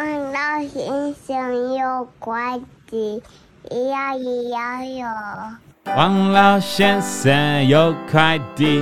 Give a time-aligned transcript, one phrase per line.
[0.00, 3.22] 王老先生有快递，
[3.68, 5.06] 咿呀咿呀哟。
[5.94, 8.80] 王老先生有快递，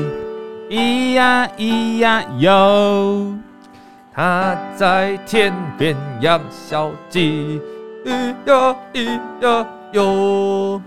[0.71, 3.37] 咿呀咿呀哟。
[4.15, 7.61] 他在天边养小鸡，
[8.05, 10.81] 咿呀咿呀哟。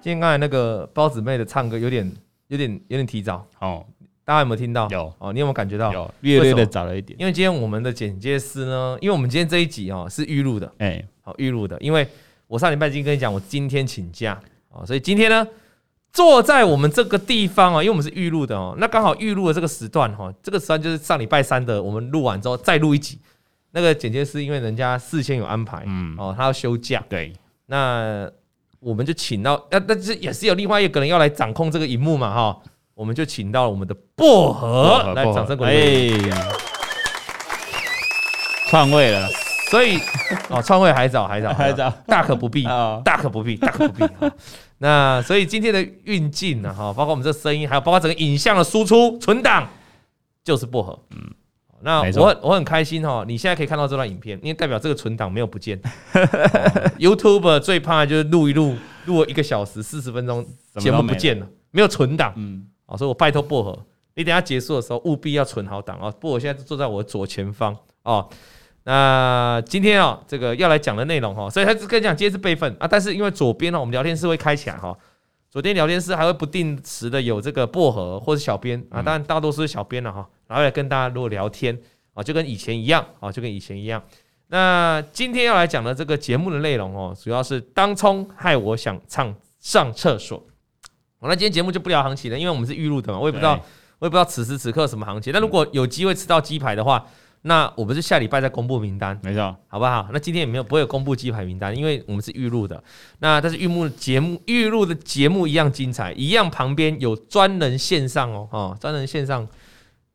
[0.00, 2.10] 今天刚才那个包子妹的唱歌有点、
[2.48, 3.84] 有点、有点提早哦。
[4.24, 4.88] 大家有没有听到？
[4.90, 5.92] 有哦，你有没有感觉到？
[5.92, 7.18] 有略略的早了一点。
[7.18, 11.76] 因为今天我们的剪接师呢，因为我们今天这一集哦是预录的，哎、欸，好预录的。
[11.80, 12.06] 因为
[12.46, 15.44] 我上礼拜已经跟你讲，我今天请假哦，所以今天呢
[16.12, 23.18] 坐在我们这个地方哦，因为我们是预录的哦，那刚好预录的这个时段哈，这个时段就是上礼拜三的，我们录完之后再录一集。
[23.72, 27.32] 那个剪接师因为人家事先有安排，嗯，哦，他要休假，对，
[27.66, 28.30] 那
[28.78, 32.62] 我们就请到，那那这也是有另外一个人要来掌控这个荧幕嘛，哈。
[32.94, 36.12] 我们就请到了我们的薄荷来，掌声鼓励！
[38.68, 39.28] 篡位了，
[39.68, 39.98] 所以
[40.48, 42.62] 哦，篡位还早，还早，还早，大可不必，
[43.04, 44.12] 大可不必，大可不必。
[44.78, 49.68] 那所以今天的运镜呢，哈，包括我们这声音，还有包括整个影像的输出存档，
[50.44, 50.96] 就是薄荷。
[51.10, 51.34] 嗯，
[51.82, 55.80] 那我我很开心哈，你现在可以看到这段影片，因为代表这个存档没有不见。
[57.00, 58.76] YouTube 最怕就是录一录，
[59.06, 60.46] 录了一个小时四十分钟，
[60.78, 62.32] 节目不见了，没有存档。
[62.36, 62.66] 嗯。
[62.90, 63.78] 哦，所以我拜托薄荷，
[64.14, 66.12] 你等下结束的时候务必要存好档啊！
[66.20, 68.28] 薄荷现在坐在我的左前方哦。
[68.82, 72.88] 那今天啊，这个要来讲的内容哈，所以他跟你讲，今天是备份啊。
[72.88, 74.96] 但是因为左边呢，我们聊天室会开起来哈，
[75.48, 81.78] 左边聊天室还会不定时的有这个薄荷或者小编啊，当然大多数是小编了哈，然后来跟大家如果聊天
[82.14, 84.02] 啊，就跟以前一样啊，就跟以前一样。
[84.48, 90.42] 那今天要来讲的这个节目的内容哦，主要是当冲害我想唱上厕所。
[91.20, 93.52] 好，那今天节目就不聊行情了，因为我们是预录的嘛，我也不知道，
[93.98, 95.30] 我也不知道此时此刻什么行情。
[95.34, 97.04] 那如果有机会吃到鸡排的话，
[97.42, 100.08] 那我们是下礼拜再公布名单，没错，好不好？
[100.14, 102.82] 那今天也没有不会有公布鸡排名单，因为我们是预录的。
[103.18, 109.46] 那但是预录节目预录的节目一样精彩，一样旁边有专人线上哦，哦，专人线上，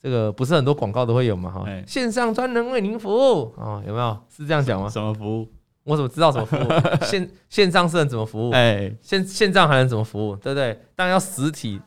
[0.02, 4.18] 这个不是很多广告都会有嘛，哈，线上专人为您服务啊，有没有？
[4.36, 4.90] 是这样讲吗？
[4.90, 5.48] 什么服务？
[5.86, 6.68] 我怎么知道怎么服务？
[7.06, 8.52] 线线上是能怎么服务？
[8.52, 10.36] 哎、欸，线线上还能怎么服务？
[10.36, 10.78] 对不对？
[10.96, 11.80] 当然要实体，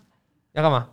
[0.53, 0.86] 要干嘛？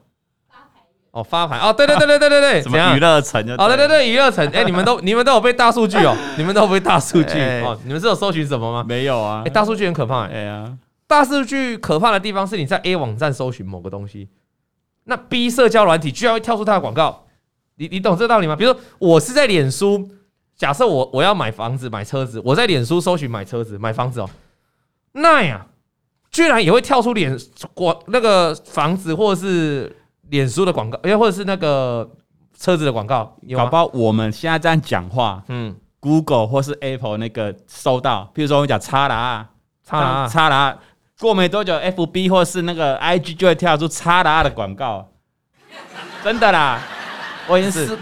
[0.49, 0.79] 发牌
[1.11, 3.39] 哦，发牌哦，对对对对对对对，什么娱乐城？
[3.59, 4.45] 哦，对对对，娱乐城。
[4.51, 7.79] 哎，你们都 你们都有背大数据哦，你们都有背大数据哦。
[7.85, 8.83] 你们是有搜寻什么吗？
[8.87, 9.43] 没有啊。
[9.45, 10.25] 哎，大数据很可怕。
[10.27, 14.29] 哎呀，大数据可怕的地方是你在 A 网站搜寻某个东西，
[15.03, 17.27] 那 B 社交软体居然会跳出它的广告。
[17.75, 18.55] 你你懂这个道理吗？
[18.55, 20.09] 比如说我是在脸书。
[20.57, 24.29] 假设我我要买房子买车子，我在脸书搜寻买车子买房子哦，
[25.11, 25.65] 那呀，
[26.31, 27.37] 居然也会跳出脸
[27.73, 29.93] 广那个房子或者是
[30.29, 32.09] 脸书的广告，哎，或者是那个
[32.57, 39.49] 车子的广告，搞不好我们现在这样讲话，嗯，Google 或是 Apple 那个收到，譬如说我们讲叉啦
[39.83, 40.77] 叉啦叉啦，
[41.19, 45.09] 过没多久，FB 或是那个 IG 就会跳出叉啦的广告，
[46.23, 46.81] 真的啦，
[47.49, 47.97] 我已经是。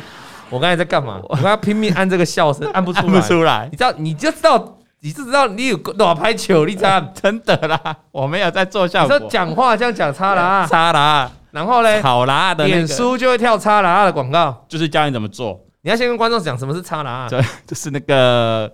[0.50, 1.20] 我刚才在干嘛？
[1.24, 3.14] 我刚才拼命按这个笑声， 按不出来。
[3.14, 3.68] 按不出来。
[3.72, 7.00] 你知道，你就知道，你就知道你有多少排球，你知道？
[7.14, 7.80] 真的啦，
[8.12, 9.20] 我没有在做效果。
[9.30, 11.32] 讲话这样讲差了啊， 差了啊。
[11.52, 15.60] 然后嘞，好啦的脸书就会跳差了啊的广告，就是教你怎么做。
[15.82, 17.28] 你要先跟观众讲什么是差了啊？
[17.30, 18.72] 对，就是那个，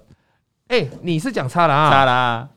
[0.68, 1.90] 哎，你是讲差了啊？
[1.90, 2.48] 差了啊。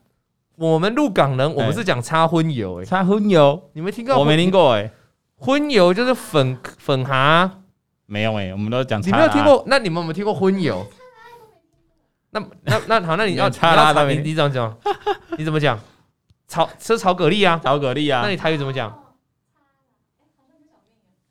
[0.55, 4.15] 我们入港人，我们是讲擦荤油，哎，擦荤油，你没听过？
[4.17, 4.91] 我没听过，哎，
[5.37, 7.49] 荤油就是粉粉蛤。
[8.05, 9.01] 没有哎、欸，我们都讲。
[9.01, 9.63] 你没有听过？
[9.67, 10.85] 那你们有没有听过荤油？
[12.31, 14.75] 那那那好，那你 要擦拉的，你你怎么讲？
[15.37, 15.79] 你怎么讲？
[16.47, 18.21] 炒吃炒蛤蜊啊，炒蛤蜊啊。
[18.23, 18.91] 那你台语怎么讲？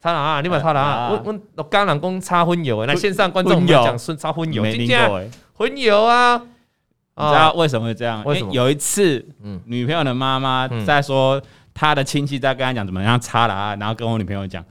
[0.01, 1.11] 擦啦啊，你买擦啦啊。
[1.11, 5.31] 我我我刚老公擦荤油，那线上观众们讲是擦荤油，没听过哎。
[5.53, 8.25] 荤油啊，你知道为什么会这样？
[8.25, 8.53] 为什么？
[8.53, 9.25] 有一次，
[9.67, 11.41] 女朋友的妈妈在说
[11.75, 14.65] 她的亲戚在跟她讲怎么样插啦啊，然后跟我女朋友讲。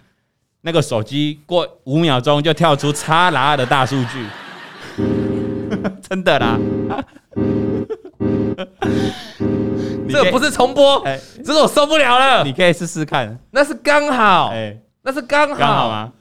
[0.62, 4.26] 那个手机过五秒钟就跳出叉啦的大数据，
[6.08, 6.60] 真的啦！
[10.08, 11.04] 这个不是重播，
[11.44, 12.44] 这个我受不了了。
[12.44, 14.54] 你可以试试看，那是刚好，
[15.04, 16.12] 那是刚好，刚好吗？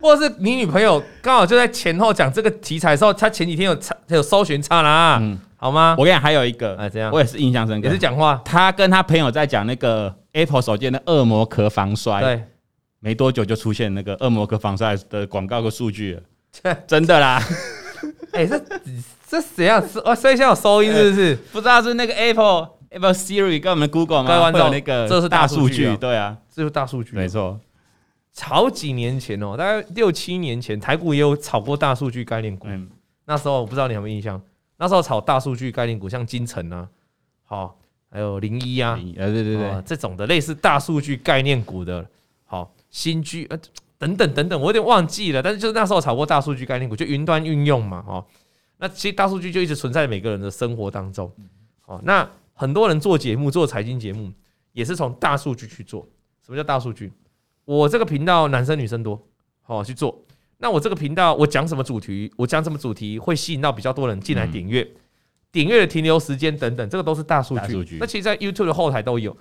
[0.00, 3.78] 或者是你女朋友刚好就在前后讲这个题材的时候，她前几天有
[4.08, 5.94] 有搜寻叉啦，嗯，好吗？
[5.96, 12.42] 我跟你讲，还有一个，哎，这样，我也是印象深刻，也是讲话，他跟他朋友在讲那个 Apple 手机的恶魔壳防摔，对。
[13.00, 16.14] 没多久就出现那个恶魔壳防晒的广告和数据
[16.62, 17.42] 了，真的啦！
[18.32, 18.62] 哎，这
[19.26, 19.82] 这谁啊？
[20.04, 21.36] 哦，所以现在有收音是不是？
[21.52, 24.50] 不知道是那个 Apple Apple Siri 跟我们 Google 吗？
[24.52, 27.58] 会有那个，这是大数据，对啊，这是大数据，没错。
[28.40, 32.68] 好几年前哦，大概六七年前，台股也有炒过大数据概念股。
[33.26, 34.40] 那时候我不知道你有没有印象，
[34.78, 36.88] 那时候炒大数据概念股，像金城啊，
[37.44, 37.76] 好，
[38.10, 42.08] 还有零一啊，呃，对对对，这种的类似大数据概念股的，好，
[42.90, 43.58] 新居呃
[43.98, 48.24] 等等等等，我有点忘记了，但是就是那时候炒过大数据概念股，就云端运用嘛，哦，
[48.78, 51.30] 那其实大数据就一直存在每个人的生活当中，
[51.86, 54.32] 哦，那很多人做节目做财经节目
[54.72, 56.08] 也是从大数据去做，
[56.44, 57.12] 什么叫大数据？
[57.64, 59.22] 我这个频道男生女生多，
[59.62, 60.22] 好去做。
[60.58, 64.86] 那我这个频道我讲什么主题，我讲什么主题会吸引到比较多人进来点阅，
[65.52, 67.54] 点阅的停留时间等等，这个都是大数
[67.84, 67.98] 据。
[68.00, 69.36] 那其实，在 YouTube 的后台都有。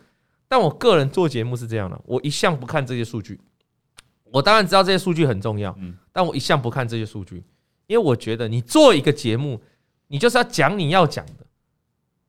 [0.50, 3.40] 但我个人做节目是这样的，我一向不看这些数据。
[4.25, 5.74] 我当然知道这些数据很重要，
[6.12, 7.38] 但我一向不看这些数据，
[7.88, 9.62] 因为我觉得你做一个节目，
[10.07, 11.46] 你就是要讲你要讲的。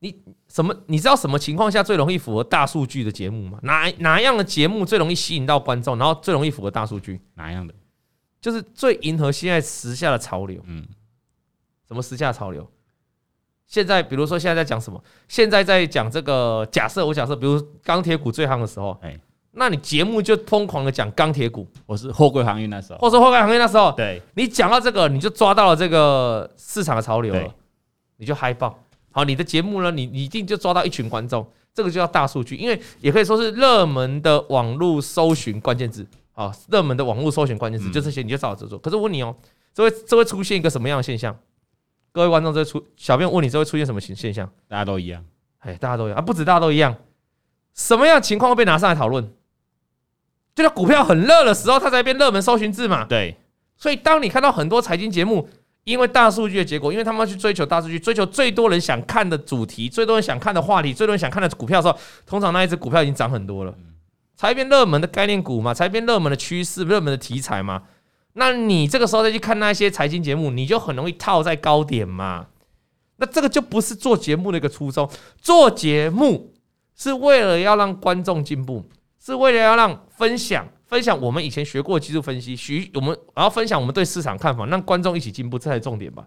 [0.02, 0.74] 你什么？
[0.86, 3.58] 你知道什么情况下最容易符合大数据的节目吗？
[3.62, 7.20] 哪哪样的节目最容易吸引到观众，然后最容易符合大数据？
[7.34, 7.74] 哪样的？
[8.40, 10.88] 就是最迎合现在时下的潮流，嗯，
[11.86, 12.66] 什么时下潮流？
[13.70, 15.00] 现在比如说现在在讲什么？
[15.28, 19.16] 现在在讲这个假设，我假设，比如钢铁股最夯的时候，哎，
[19.52, 27.54] 那你节目就疯狂的讲钢铁股，我是货柜航运那时候，或是货柜航运那时候，对，你讲到这个，你就抓到了这个市场的潮流了，
[28.16, 28.76] 你就嗨爆。
[29.12, 36.04] 好，你的节目呢，你你一定就抓到一群观众，这个就叫大数据，因为也可以说是热门的网络搜寻关键字。
[36.32, 38.78] 啊，热门的网络搜寻关键字就这些，你就照着做。
[38.78, 39.36] 可是我问你哦，
[39.74, 41.36] 这会这会出现一个什么样的现象？
[42.12, 44.50] 各位观众，这出小便问你，这会出现什么现现象？
[44.68, 45.24] 大家都一样，
[45.60, 46.94] 哎，大家都一样啊，不止大家都一样。
[47.74, 49.32] 什么样的情况会被拿上来讨论？
[50.54, 53.04] 就在股票很热的时候，它才变热门搜寻字嘛。
[53.04, 53.36] 对。
[53.76, 55.48] 所以当你看到很多财经节目，
[55.84, 63.74] 因为大数据的结果，因为他们要去追求大数据，追求最多人想看的主题，最多人想看的话题，最多人想看的股票的时候，通常那一只股票已经涨很多了。
[64.36, 67.82] 才变热门的概念股嘛，才变热门的趋势、热门的题材嘛。
[68.34, 72.46] 那你这个时候再去看那些财经节目，你就很容易套在高点嘛。
[73.16, 75.10] 那这个就不是做节目的一个初衷。
[75.40, 76.54] 做节目
[76.96, 78.88] 是为了要让观众进步，
[79.22, 86.26] 是为了要让分享分享我们以前学过技术分析，许我们然后分享我们对市场看法，让观众一起进步，这才是重点吧。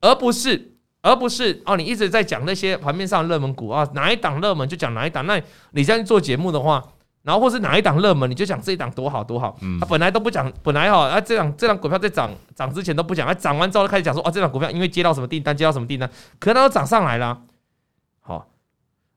[0.00, 5.26] 而不是而不是哦，你一直在讲那些盘面上热门股啊，哪一档热门就讲哪一档。
[5.26, 5.40] 那
[5.72, 6.82] 你这样去做节目的话，
[7.26, 9.58] 然后或是哪一档热门，你就讲这一档多好多好。
[9.80, 16.08] 他、本来都不讲，本来哈啊这档这档股票在涨涨之前都不讲，啊涨完之后就开始讲说啊这档股票因为接到什么订单，接到什么订单，
[16.38, 17.42] 可能它都涨上来了。
[18.20, 18.46] 好，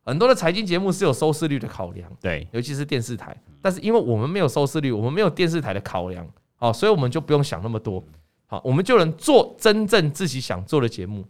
[0.04, 3.38] 很多的财经节目是有收视率的考量，对，尤其是电视台。
[3.62, 8.04] 但是因为我们没有收视率，我们没有电视台的考量，好，所以我们就不用想那么多。
[8.48, 11.24] 好，我们就能做真正自己想做的节目。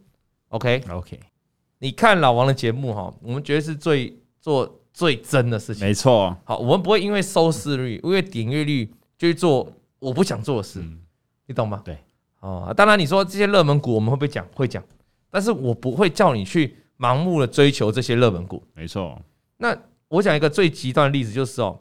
[0.48, 1.20] OK OK，
[1.80, 4.79] 你看老王的节目哈，我们觉得是最做。
[4.92, 6.36] 最真的事情，没错。
[6.44, 8.86] 好，我们不会因为收视率、因为点阅率
[9.18, 10.82] 就去做我不想做的事，
[11.46, 11.80] 你懂吗？
[11.84, 11.96] 对。
[12.40, 14.46] 哦，当然你说这些热门股我们会不会讲？
[14.54, 14.82] 会讲。
[15.30, 18.62] 但是我不会叫你去盲目的追求这些热门股。
[18.74, 19.20] 没错。
[19.58, 19.76] 那
[20.08, 21.78] 我讲一个最极端的例子，就是哦，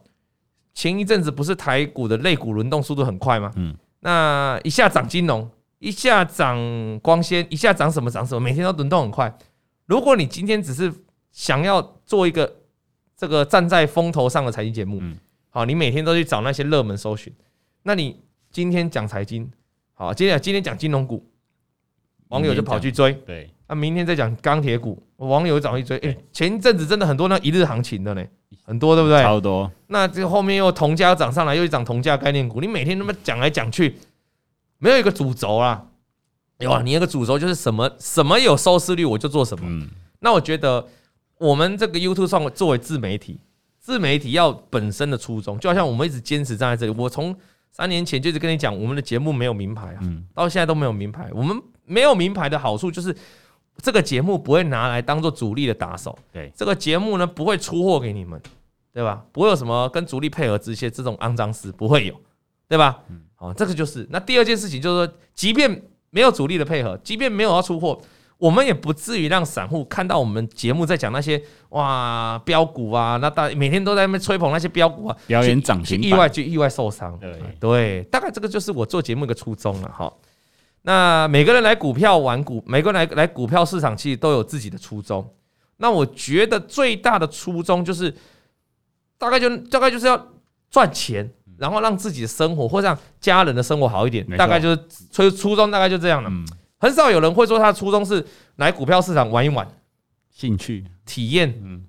[0.74, 3.52] 前一阵子不是台股的类股轮动速度很快吗？
[3.56, 3.76] 嗯。
[4.02, 6.58] 那一下涨金融，一下涨
[7.00, 9.36] 光纤，一下涨什么涨什么，每天都轮动很快。
[9.86, 10.94] 如果你今天只是
[11.32, 12.59] 想要做一个
[13.20, 15.02] 这个站在风头上的财经节目，
[15.50, 17.34] 好，你每天都去找那些热门搜寻，
[17.84, 18.18] 那你
[18.50, 19.52] 今天讲财经，
[19.94, 21.22] 好，今天今天讲金融股，
[22.30, 28.26] 网友就跑去追，对，那明天再讲钢铁股，网友找去追，哎，前一阵子真的很多那一日行情的呢，
[28.64, 29.22] 很多对不对？
[29.22, 29.70] 超多。
[29.88, 33.98] 那这后面又铜价又涨上来，又一涨铜价概念股，你每天那么讲来讲去，
[34.78, 35.86] 没有一个主轴啦，
[36.60, 39.88] 有啊，你那个主轴就是什么什么有收视率我就做什么，
[40.22, 40.88] 那我觉得。
[41.40, 43.40] 我们这个 YouTube 上作为自媒体，
[43.80, 47.00] 自媒体要本身的初衷，就好像我们一直坚持站在这里。
[47.00, 47.36] 我从
[47.72, 50.00] 三年前就一直跟你讲，我们的节目没有名牌啊，
[50.36, 51.30] 到现在都没有名牌。
[51.34, 53.16] 我们没有名牌的好处就是，
[53.78, 56.18] 这个节目不会拿来当做主力的打手。
[56.34, 58.42] 对，这个节目呢不会出货给你们，
[58.94, 59.24] 对吧？
[59.32, 62.14] 不会有什么跟主力配合这些这种肮脏事，不会有，
[62.68, 63.02] 对吧？
[63.36, 64.06] 好，这个就是。
[64.10, 68.02] 那第二件事情就是说，即便没有主力的配合，即便没有要出货。
[68.40, 77.16] 我们也不至于让散户看到我们节目在讲那些哇标股啊，那大每天都在那边吹捧那些标股啊，表演涨停，意外就意外受伤。
[77.20, 80.12] 对对，大概这个就是我做节目一个初衷了哈。
[80.84, 85.30] 那每个人来股票玩股，每个人来来股票市场其实都有自己的初衷。
[85.76, 88.14] 那我觉得最大的初衷就是，
[89.18, 90.28] 大概就大概就是要
[90.72, 94.26] 赚钱，然后让自己的生活或让家人的生活好一点。
[94.38, 96.32] 大概就是初初衷，大概就这样了。
[96.80, 99.68] 很少有人会说他的初衷是来股票市场玩一玩，
[100.32, 101.86] 兴趣、体验，嗯，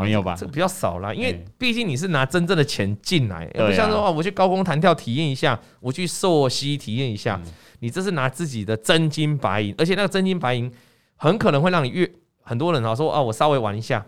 [0.00, 0.36] 没有吧？
[0.38, 7.40] 这比较少啦，因为毕竟你是拿真正的钱进来，而不像说我去高空弹跳体验一下，我去溯溪体验一下，
[7.80, 10.70] 你这是拿自己的真金白银，而且那个真金白银
[11.16, 12.08] 很可能会让你越
[12.42, 14.06] 很多人啊说啊，我稍微玩一下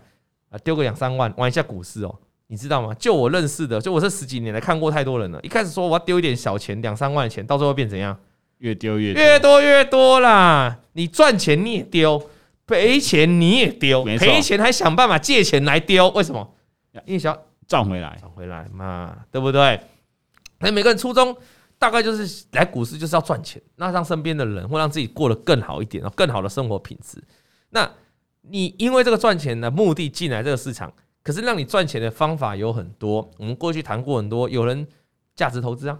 [0.49, 2.15] 啊，丢个两三万玩一下股市哦，
[2.47, 2.93] 你知道吗？
[2.93, 8.17] 就我认识的，就我这十几年来看过太多人了，一开始说我要丢一点小钱两三万的钱，到最后变怎样？
[8.59, 10.79] 越丢越越多越多啦！
[10.93, 12.29] 你赚钱你也丢。
[12.67, 16.55] 赔钱你也丢，赔钱还想办法借钱来丢，为什么？
[17.03, 17.35] 因为想
[17.67, 19.81] 赚回来，赚回来嘛，对不对？
[20.59, 21.35] 那每个人初衷
[21.79, 27.19] 大概就是来股市就是要赚钱，那让身边的人或让自己过得更好一点，更好的生活品质。
[27.71, 27.91] 那
[28.41, 33.31] 你因为这个赚钱的目的进来这个市场，可是让你赚钱的方法有很多。
[33.39, 34.87] 我们过去谈过很多，有人
[35.35, 35.97] 价值投资啊，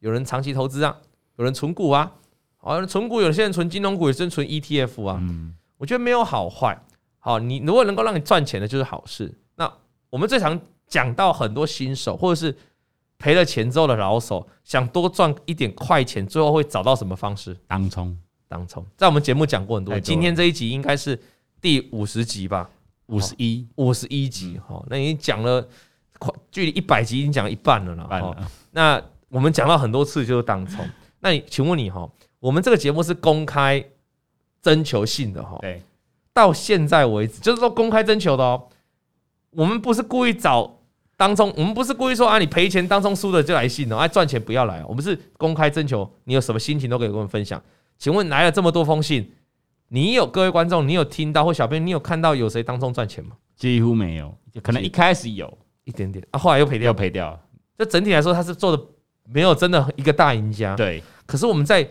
[0.00, 0.98] 有人长期投资啊，
[1.36, 2.12] 有人存股啊，
[2.58, 5.18] 好，存股有些人存金融股，有些人存 ETF 啊。
[5.20, 6.80] 嗯我觉得没有好坏，
[7.18, 9.36] 好，你如果能够让你赚钱的，就是好事。
[9.56, 9.68] 那
[10.10, 12.56] 我们最常讲到很多新手，或者是
[13.18, 17.56] 赔了钱之后的老手，想多赚一点快钱，最后会找到什么方式？
[17.66, 19.98] 当冲，当冲，在我们节目讲过很多。
[19.98, 21.20] 今天这一集应该是
[21.60, 22.70] 第五十集吧？
[23.06, 24.60] 五十一，五十一集。
[24.64, 25.66] 哈，那已经讲了，
[26.20, 28.48] 快距离一百集已经讲了一半了啦。
[28.70, 30.88] 那我们讲到很多次就是当冲。
[31.22, 32.06] 那你，请问你哈，
[32.38, 33.82] 我们这个节目是公开？
[34.60, 35.82] 征求信的哈，对，
[36.32, 38.68] 到现在为止就是说公开征求的哦。
[39.50, 40.78] 我们不是故意找
[41.16, 44.84] 当中，我们不是故意说啊，你赔钱当中输的就来信哦，哎赚钱不要来。
[44.84, 47.60] 我们是公开征求，你有什么心情都可以跟我们分享。
[47.98, 49.32] 请问来了这么多封信，
[49.88, 53.32] 你有各位观众，你有听到或小编，你有看到有谁当中赚钱吗？
[53.56, 55.52] 几乎没有，可能一开始有
[55.82, 57.36] 一点点啊，后来又赔掉，又赔掉。
[57.76, 58.80] 这整体来说，他是做的
[59.24, 60.76] 没有真的一个大赢家。
[60.76, 61.88] 对，可是我们在。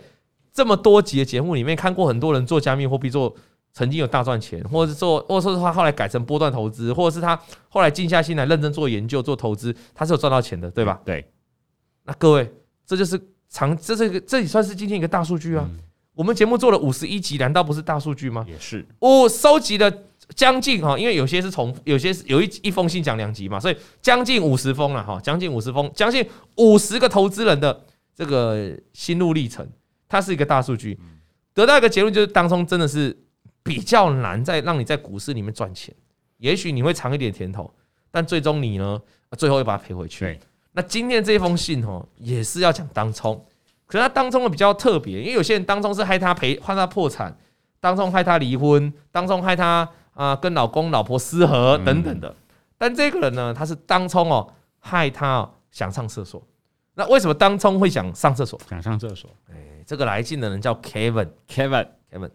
[0.53, 3.33] 这么多集的节目里面，看过很多人做加密货币，做
[3.71, 10.99] 曾经有大赚钱，或者是做，或者说是他后来改成波段投资，或者是他后来静下心来认真做研究、做投资，他是有赚到钱的，对吧？
[11.05, 11.25] 对。
[12.03, 12.53] 那各位，
[12.85, 15.65] 这就是长，这是一个，这也算是今天一个大数据啊。
[16.15, 18.45] 我们节目做了五十一集，难道不是大数据吗？
[18.45, 18.85] 也是。
[18.99, 19.89] 我收集了
[20.35, 27.83] 将近哈，因为有些是重，有些是有一一封信讲两集嘛，所以将近五十封了哈，将近五十封，将近五十个投资人的
[28.15, 29.67] 这个心路历程。
[30.07, 30.99] 它是一个大数据，
[31.53, 33.17] 得到一个结论就是，当中真的是
[33.63, 35.95] 比较难，在让你在股市里面赚钱。
[36.37, 37.73] 也许你会尝一点甜头，
[38.11, 39.01] 但最终你呢，
[39.37, 40.37] 最后又把它赔回去。
[40.73, 43.45] 那今天这封信哦，也是要讲当冲，
[43.85, 47.37] 可是它当冲的比较特别，因为有些人当冲是害他赔，害他破产，
[47.79, 52.35] 当冲害他离婚，当冲害他啊跟老公老婆失和等等的。
[52.77, 56.41] 但这个人呢，他是当冲哦，害他想上厕所。
[56.93, 58.59] 那为什么当冲会想上厕所？
[58.69, 59.29] 想上厕所？
[59.85, 62.29] 这个来信的人叫 Kevin，Kevin，Kevin，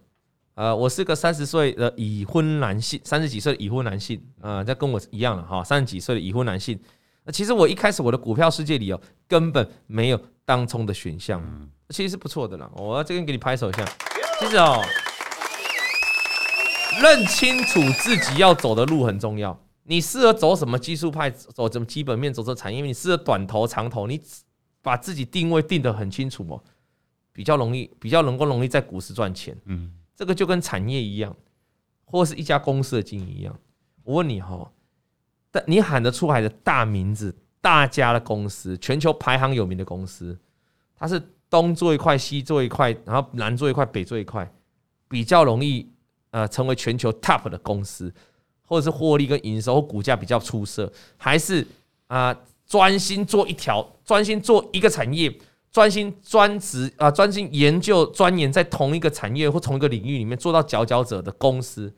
[0.54, 6.78] 呃，我是个三十岁的已婚男性，三十几岁的已婚男性，啊、呃，这跟我一样了哈，三十几岁的已婚男性。
[7.24, 11.42] 那其实我一开始我的股票世界里哦，根本没有当冲的选项，
[11.90, 12.70] 其实是不错的啦。
[12.74, 13.84] 我要这边给你拍手一下。
[14.40, 14.82] 其实哦，
[17.02, 19.58] 认清楚自己要走的路很重要。
[19.84, 24.20] 你适合走什么技术派，走什么基本面，走这产业，你适合短投长投，你
[24.82, 26.62] 把自己定位定得很清楚哦。
[27.32, 29.56] 比较容易，比较能够容易在股市赚钱。
[29.66, 31.36] 嗯，这个就跟产业一样，
[32.04, 33.56] 或是一家公司的经营一样。
[34.02, 34.70] 我问你哈，
[35.50, 40.36] 但你喊得出来的大名字、大家的公司，全球排行有名的公司，
[40.96, 44.50] 它是东做一块，西做一块，然后南做一块，北做一块，
[45.06, 45.88] 比较容易
[46.36, 48.12] 呃成为全球 top 的公司，
[48.66, 51.66] 或者是获利跟营收股价比较出色，还是
[52.08, 55.32] 啊专心做一条，专心做一个产业？
[55.72, 61.90] 专心专职啊，专心研究钻研在同一个产业或同一个领域里面做到佼佼者的公司，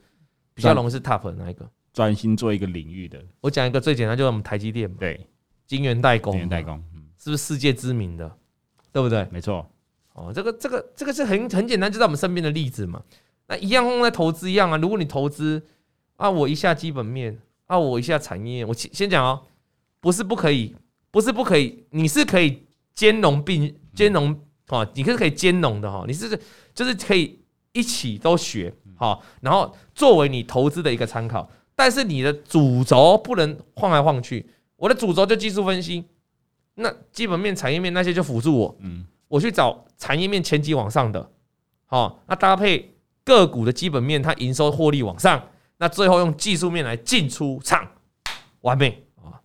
[0.53, 1.69] 比较容易是 top 的那一个？
[1.93, 3.21] 专心做一个领域的。
[3.41, 4.89] 我讲一个最简单，就是我们台积电。
[4.95, 5.27] 对，
[5.67, 6.31] 晶圆代工。
[6.31, 6.81] 晶圆代工，
[7.17, 8.29] 是不是世界知名的？
[8.93, 9.27] 对不对？
[9.31, 9.65] 没错。
[10.13, 13.01] 哦，这个这个这个是很很简单，就在我们身边的例子嘛。
[13.49, 14.77] 那一样用在投资一样啊。
[14.77, 15.61] 如果你投资
[16.15, 19.41] 啊，我一下基本面啊，我一下产业，我先先讲哦，
[19.99, 20.73] 不是不可以，
[21.11, 22.63] 不是不可以，你是可以。
[22.95, 24.37] 兼容并兼容
[24.67, 26.37] 啊，你是可以兼容的哈，你是
[26.75, 27.39] 就是可以
[27.71, 34.45] 一起都学好，然后作为你投资的一个参考，但是你的主轴不能晃来晃去。
[34.75, 36.03] 我的主轴就技术分析，
[36.73, 41.31] 那基本面、产业面那些就辅助我，嗯，我去找产业面前几往上的，
[41.85, 47.87] 好，那搭配个股的基本面，它营收获利往上，那最后用技术面来进出场，
[48.61, 49.05] 完美。
[49.15, 49.41] 啊，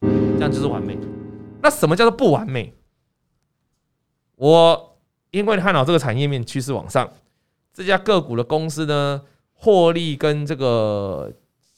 [0.00, 0.96] 这样就是完美。
[1.60, 2.74] 那什么叫做不完美？
[4.36, 4.98] 我
[5.32, 7.12] 因为看到这个产业面趋势往上，
[7.72, 9.22] 这家个股的公司呢，
[9.52, 11.32] 获利跟这个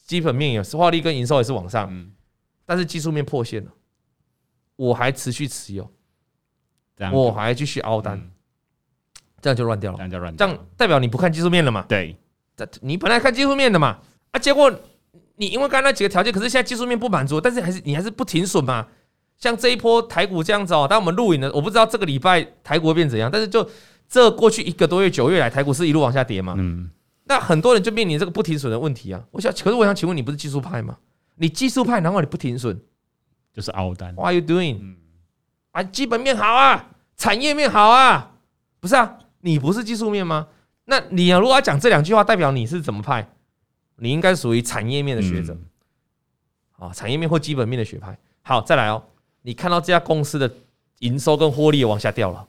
[0.05, 2.11] 基本面也是获利跟营收也是往上，嗯、
[2.65, 3.71] 但是技术面破线了，
[4.75, 5.91] 我还持续持有，
[7.11, 8.31] 我还继续凹单，嗯、
[9.41, 11.85] 这样就乱掉了，这样就乱，这样代表你不看技术面了嘛？
[11.87, 12.15] 对，
[12.81, 13.97] 你本来看技术面的嘛，
[14.31, 14.71] 啊，结果
[15.35, 18.87] 你因为刚才那几个条件，可是现在技术面不满足，但是还是你还是不停损嘛？
[19.37, 23.67] 像这一波台股这样子哦，当我们录影的，我不知道这个礼拜台股会变怎样，但是就
[24.07, 26.55] 这过去一个多月九月来，台股是一路往下跌嘛？
[26.57, 26.89] 嗯。
[27.25, 29.23] 那很多人就面临这个不停损的问题啊！
[29.31, 30.97] 我想，可是我想请问你，不是技术派吗？
[31.35, 32.77] 你技术派，然后你不停损，
[33.53, 34.13] 就是凹单。
[34.15, 34.97] What are you doing？、嗯、
[35.71, 38.33] 啊，基本面好啊，产业面好啊，
[38.81, 39.17] 不是啊？
[39.41, 40.47] 你不是技术面吗？
[40.85, 43.33] 那你如果要讲这两句话，代表你是怎么派？
[43.97, 48.17] 你应该属于产业面的学者、嗯、啊，产业面或基本面的学派。
[48.41, 49.03] 好，再来哦，
[49.43, 50.51] 你看到这家公司的
[50.99, 52.47] 营收跟获利往下掉了。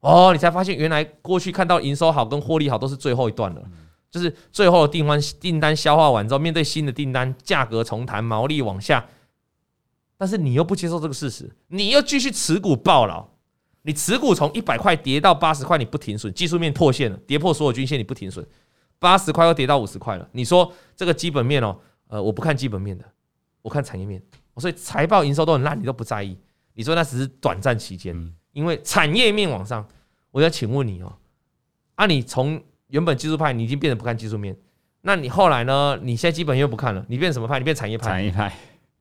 [0.00, 3.62] 哦，你才发现原来过去看到营收好跟获利好都是最后一段了，
[4.10, 9.06] 就是最后的订单订单消化完之后，面对新的订单，价格重谈，毛利往下，
[10.18, 13.26] 但是你又不接受这个事实，你又继续持股暴牢，
[13.86, 18.44] 你持股从一百块跌到八十块，你不停损，技术面破线了，跌破所有均线，你不停损，
[18.98, 21.78] 八十块又跌到五十块了，你说这个基本面哦，
[22.08, 23.04] 呃，我不看基本面的，
[23.62, 24.20] 我看产业面，
[24.56, 26.36] 所以财报营收都很烂，你都不在意，
[26.74, 29.86] 你说那只是短暂期间，因为产业面往上。
[30.32, 31.10] 我要请问你哦，
[31.94, 34.54] 啊，你从原本技术派，你已经变得不看技术面，
[35.00, 35.98] 那你后来呢？
[36.02, 37.58] 你现在基本又不看了，你变什么派？
[37.58, 38.10] 你变产业派？
[38.10, 38.52] 产业派。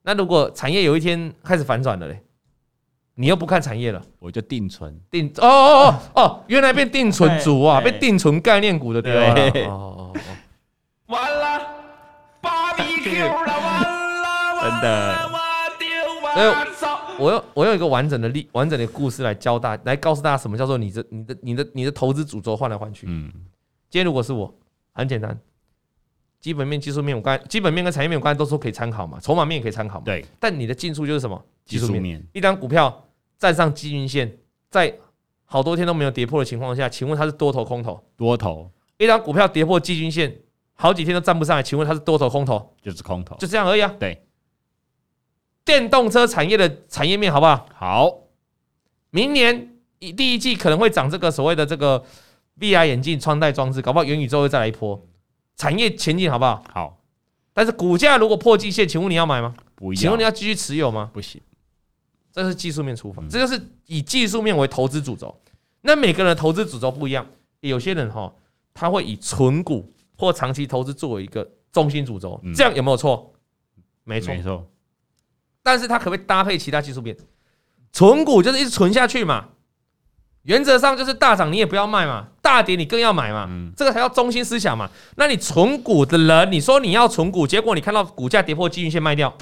[0.03, 2.21] 那如果产业有一天开始反转了嘞，
[3.15, 9.33] 你又不看产业了，我就定存定哦哦哦哦，原来变定存族啊，被定存概念股的对吧？
[9.67, 10.19] 哦哦哦，
[11.07, 11.65] 完了，
[12.41, 13.81] 芭比 Q 了，完
[14.21, 15.31] 了，真的。
[17.17, 23.07] 我用我用一个完整的例完整的故事来教大来告诉大家什么叫做你的你的你的你的投资主轴换来换去。
[23.09, 23.31] 嗯，
[23.89, 24.53] 今天如果是我，
[24.91, 25.39] 很简单，
[26.41, 30.03] 基本面、技术面，我刚才基本面跟产业面，我刚才都说可以参考嘛，筹码面也可以参考嘛。
[30.03, 30.25] 对。
[30.37, 31.41] 但你的进出就是什么？
[31.63, 32.21] 技术面。
[32.33, 33.04] 一张股票
[33.45, 34.39] 站上基均线，
[34.71, 34.97] 在
[35.45, 38.03] 好多天都没有跌破的情况下，请问它是多头空头？
[38.17, 38.71] 多头。
[38.97, 40.35] 一张股票跌破基均线，
[40.73, 42.73] 好几天都站不上来，请问它是多头空头？
[42.81, 43.35] 就是空头。
[43.37, 43.93] 就这样而已啊。
[43.99, 44.25] 对。
[45.63, 47.67] 电动车产业的产业面好不好？
[47.75, 48.17] 好，
[49.11, 52.03] 明年一第一季可能会涨这个所谓的这个
[52.59, 55.07] VR 眼镜穿戴装置，搞不好元宇宙会再来一波，
[55.55, 56.63] 产业前景好不好？
[56.73, 56.97] 好，
[57.53, 59.53] 但是股价如果破季线，请问你要买吗？
[59.75, 59.99] 不要。
[59.99, 61.11] 请问你要继续持有吗？
[61.13, 61.39] 不行，
[62.35, 65.33] 这是技术面出发，这就是以技术面为投资主轴。
[65.79, 67.25] 那每个人的投资主轴不一样，
[67.61, 68.29] 有些人哈，
[68.73, 73.31] 他会以存股或长期投资作为一个中心主轴，这样有没有错？
[74.03, 74.67] 没错，没错。
[75.63, 77.15] 但是他可不可以搭配其他技术面？
[77.93, 79.45] 存股就是一直存下去嘛，
[80.41, 84.91] 原则上就是大涨你也不要卖嘛，大跌你更要买嘛，这个才叫中心思想嘛。
[85.15, 89.33] 那你存股的人，你说你要存股，结果你看到股价跌破基均线卖掉，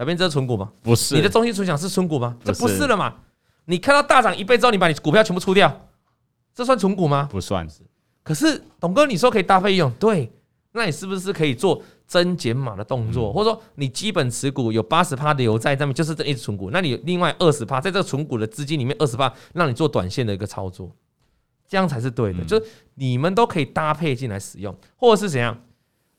[0.00, 0.72] 小编这是存股吗？
[0.82, 2.34] 不是，你的中心存想是存股吗？
[2.42, 3.14] 这不是了嘛？
[3.66, 5.88] 你看到大涨一倍之后，你把你股票全部出掉，
[6.54, 7.28] 这算存股吗？
[7.30, 7.82] 不算是。
[8.22, 10.32] 可是董哥你说可以搭配用，对，
[10.72, 11.82] 那你是不是可以做？
[12.06, 16.68] 增减码的动作，或者说你基本持股有八十趴的留在上面，就是这一只存股。
[16.72, 20.90] 那你另外二十趴在这个存股的资金里面，二十趴让你做短线的一个操作，
[21.68, 22.42] 这样才是对的。
[22.44, 25.56] 就是你们都可以搭配进来使用，或者是怎样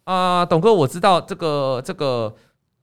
[0.05, 0.45] 啊？
[0.45, 2.33] 董哥，我知道这个这个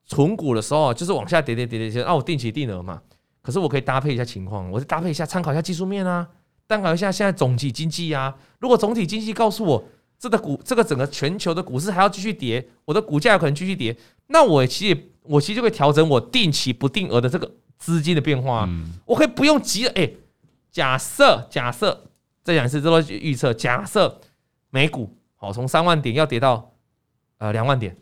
[0.09, 3.01] 存股的时候就是往下跌跌跌跌跌，啊，我定期定额嘛。
[3.41, 6.27] 可是我可以搭配一下情况，我就搭配一下，参考一下技术面啊，
[6.69, 8.35] 参考一下现在总体经济啊。
[8.59, 9.85] 如果总体经济告诉我，
[10.19, 19.93] 这个股，这个整个全球的股市还要继续跌，我的股价有可能继续跌，那我其实我其实就会调整我定期不定额的这个资金的变化，嗯、我可以不用急了。
[19.95, 20.11] 哎，
[20.71, 22.07] 假设假设
[22.43, 24.21] 这两次这都预测，假设
[24.71, 26.73] 美股好从三万点要跌到
[27.39, 27.97] 呃两万点，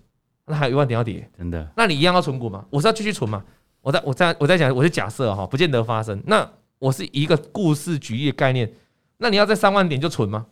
[0.46, 1.68] 那还有一万点要跌，真的？
[1.76, 2.64] 那你一样要存股吗？
[2.70, 3.44] 我是要继续存吗？
[3.82, 6.22] 我在我在我在讲，我是假设哈，不见得发生。
[6.26, 8.72] 那我是一个故事举例的概念，
[9.18, 10.46] 那你要在三万点就存吗？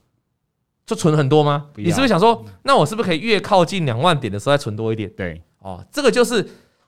[0.86, 1.66] 就存很多吗？
[1.76, 5.08] 你是不是想说，那我是不是可以越靠近两万点的时候再存多一点？
[5.16, 6.46] 对，哦，这个就是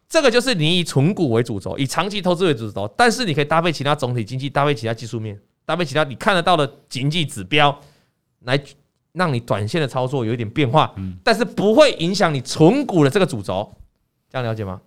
[0.08, 7.80] 这个就是你以存股为主轴，以长期投资为主轴，但是你可以搭配其他总体经济，搭配其他技术面，搭配其他你看得到的经济指标，
[8.40, 8.60] 来
[9.16, 13.74] 让你短线的操作有一点变化，但是不会影响你存股的这个主轴，
[14.30, 14.78] 这样了解吗？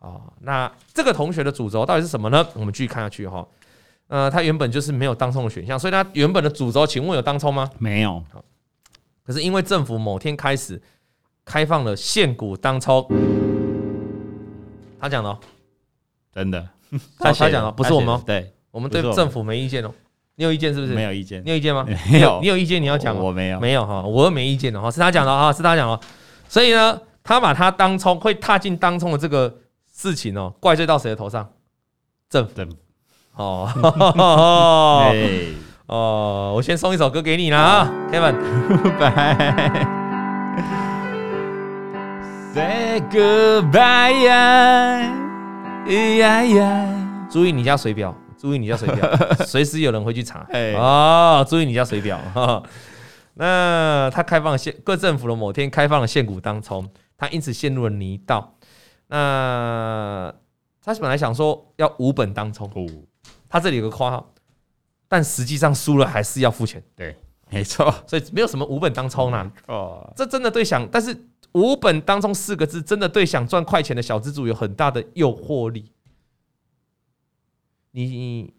[0.00, 2.44] 哦，那这个同学的主轴到底是什么呢？
[2.54, 3.46] 我们继续看下去哈。
[4.08, 7.70] 呃，他原本就是没有当冲的选项，所以他原本的主轴，请问有当冲吗？
[7.78, 8.20] 没有。
[9.24, 10.82] 可是因为政府某天开始
[11.44, 13.06] 开放了现股当冲，
[14.98, 15.38] 他讲的、喔，
[16.34, 16.68] 真的，
[17.18, 19.94] 他他讲的不是我们，对，我们对政府没意见哦、喔。
[20.40, 20.94] 你有意见是不是？
[20.94, 21.42] 没有意见。
[21.44, 21.84] 你有意见吗？
[22.10, 22.38] 没有。
[22.40, 23.60] 你有意见你要讲，我没有。
[23.60, 26.00] 没有哈，我又没意见的哈，是他讲的哈，是他讲的。
[26.48, 29.54] 所以呢，他把他当冲会踏进当冲的这个
[29.94, 31.46] 事情哦，怪罪到谁的头上？
[32.30, 32.52] 政府。
[33.36, 33.68] 哦，
[35.88, 38.34] 哦，我先送一首歌给你了啊，Kevin，
[38.98, 39.86] 拜。
[42.54, 45.02] Say goodbye 呀，
[45.86, 46.86] 呀呀！
[47.30, 49.08] 注意你家水表，注意你家水表，
[49.44, 50.46] 随时有人会去查。
[50.50, 52.18] 哎，哦，注意你家水表。
[53.34, 58.56] 那他开放了现各政府的某天开放了现股当冲，他因此陷入了泥道。
[59.08, 60.32] 那
[60.82, 62.70] 他本来想说要无本当冲，
[63.48, 64.32] 他这里有个括号，
[65.06, 66.82] 但实际上输了还是要付钱。
[66.96, 67.14] 对，
[67.50, 69.50] 没错，所以没有什么无本当冲啦。
[69.66, 71.26] 哦，这真的对想，但是。
[71.52, 75.90] 无本当冲四个字，真的对想赚快钱的小资主有很大的诱惑力。
[77.92, 78.52] 你你，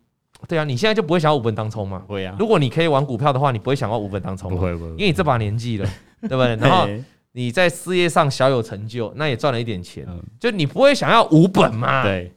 [0.48, 2.04] 对啊，你现在就不会想要五本当冲嘛？
[2.08, 2.36] 会啊。
[2.40, 4.58] 如果你可以玩股票的话，你不会想要五本当冲吗？
[4.58, 5.90] 不会，不会，因为你这把年纪了，
[6.22, 6.56] 对不对？
[6.58, 6.88] 然后
[7.32, 10.06] 你在事业上小有成就，那也赚了一点钱，
[10.40, 12.04] 就你不会想要五本嘛？
[12.04, 12.32] 对，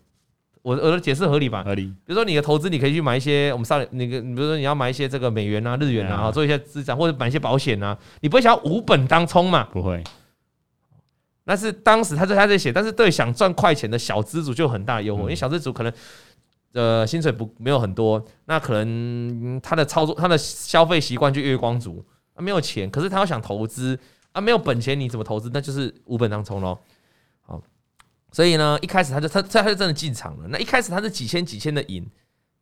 [0.62, 1.64] 我我的解释合理吧？
[1.64, 1.86] 合理。
[1.86, 9.64] 比如说你的投资，你可以去买一些我们上那个，比如说你要买一些这个美元啊、日元啊，做一些资产或者买一些保险啊，你不会想要五本当冲嘛？
[9.72, 10.02] 不会。
[11.46, 15.92] 那是当时他在他在写，但是对想赚快钱的小资主就有很大的诱惑，因为小资主可能
[16.74, 23.98] 呃薪水不没有很多，那可能他的操作他的消费习惯就月光族啊，没有钱，可是他要想投资
[24.32, 25.50] 啊，没有本钱你怎么投资？
[25.52, 26.78] 那就是无本当冲喽。
[27.42, 27.62] 好，
[28.30, 30.48] 所以呢，一开始他就他他就真的进场了。
[30.48, 32.06] 那一开始他是几千几千的赢，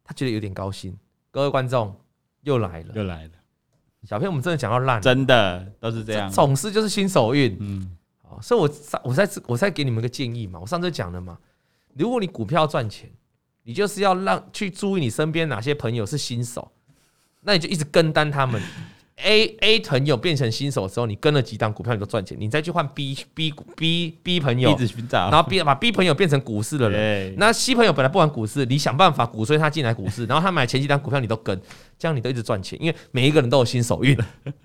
[0.04, 0.96] 他觉得有点高兴。
[1.30, 1.94] 各位观众
[2.42, 3.30] 又来了，又来了，
[4.04, 7.96] 小朋友我们真的讲到烂，真的都是这样，总是就是新手运，嗯。
[8.22, 11.38] 好所以我上我在我再给你们个建议嘛，我上次讲了嘛，
[11.94, 13.10] 如果你股票赚钱，
[13.64, 16.70] 你就是要让去注意你身边哪些朋友是新手，
[17.42, 18.60] 那你就一直跟单他们。
[19.16, 31.60] A A 朋友变成新手之后，你跟了几档股票你都赚钱，你再去换 B B B B 朋友，一直寻找，然后 B 把 B 朋友变成股市的人，那 C 朋友本来不玩股市，你想办法鼓吹他进来股市，然后他 买前几档股票你都跟，
[31.98, 34.18] 这样你都一直赚钱，因为每一个人都有新手运。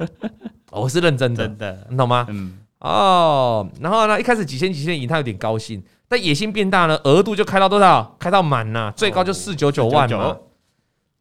[0.72, 2.26] 我是认真的，真的，你懂吗？
[2.30, 2.58] 嗯。
[2.80, 8.16] 哦，然后呢，一开始几千几千赢，他有点高兴，但野心变大呢，额度就开到多少？
[8.20, 10.38] 开到满呐，最高就四九九万嘛。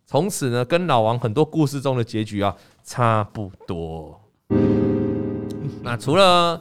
[0.07, 4.21] 从此呢，跟老王很多故事中的结局啊差不多。
[5.83, 6.61] 那除了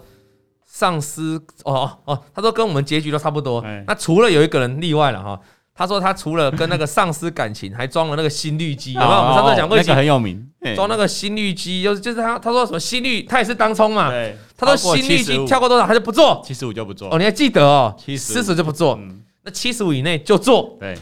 [0.65, 3.63] 上司，哦哦哦，他说跟我们结局都差不多。
[3.85, 5.39] 那除了有一个人例外了哈。
[5.77, 9.11] 他说他除了跟那个上司感情，还装了那个心率机，有没有？
[9.11, 14.09] 我们上次讲过，那个很有名，装那个心率机，就是就是他他说什么心率，他也是当冲嘛。
[14.57, 17.13] 他说心率机跳过多少他就不做，七十五就不做。
[17.13, 17.95] 哦，你还记得哦？
[17.97, 18.99] 七十四十就不做，
[19.43, 20.77] 那七十五以内就做。
[20.79, 20.97] 对，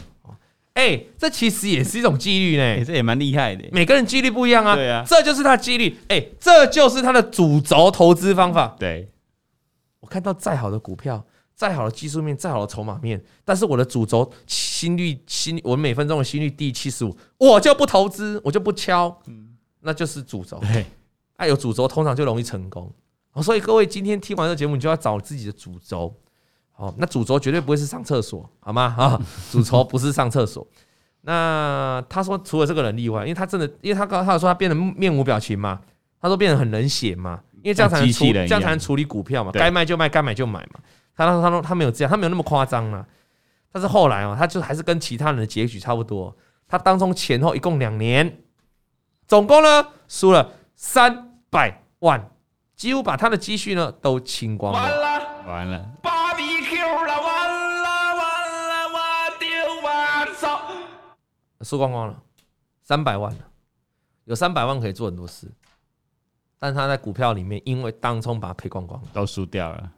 [0.74, 3.64] 哎，这其实也是一种纪律呢， 这也蛮厉害的。
[3.72, 4.74] 每个人纪律不一样啊。
[4.74, 5.96] 对啊，这就是他纪律。
[6.08, 8.74] 哎，这就是他的主轴投资方法。
[8.78, 9.08] 对，
[10.00, 11.24] 我看到再好的股票。
[11.56, 20.58] 再好的技术面，再好的筹码面，但是我的主轴心率心，我每分钟的心率低于七十五，我就不投资，我就不敲，嗯，那就是主轴。
[20.72, 20.84] 对，
[21.36, 22.92] 哎，有主轴通常就容易成功。
[23.42, 26.14] 所以各位今天听完这个节目，你就要找自己的主轴。
[26.72, 28.94] 好，那主轴绝对不会是上厕所，好吗？
[28.98, 29.20] 啊，
[29.50, 30.66] 主轴不是上厕所。
[31.20, 35.80] 那他说除了这个人例外，因为他真的，因为他刚他说他变得面无表情嘛，
[36.20, 40.80] 他说变得很冷血嘛，因为这样才能处，这样才能处理股票嘛，该卖就卖，该买就买嘛。
[41.16, 43.06] 他他说他没有这样，他没有那么夸张啊。
[43.72, 46.36] 但是后来哦，他就还是跟其他人的结局差不多。
[46.66, 48.40] 他当中前后一共两年，
[49.26, 52.30] 总共呢输了三百万，
[52.76, 54.78] 几乎把他的积蓄呢都清光了。
[54.78, 58.98] 完了，完了，芭比 Q 了，完了完了，我
[59.38, 59.48] 丢
[59.82, 60.60] 我操，
[61.60, 62.22] 输光光了，
[62.82, 63.38] 三百万了，
[64.24, 65.50] 有三百万可以做很多事，
[66.58, 69.92] 但他在股票里面因为当冲把它赔光光了，都输掉了。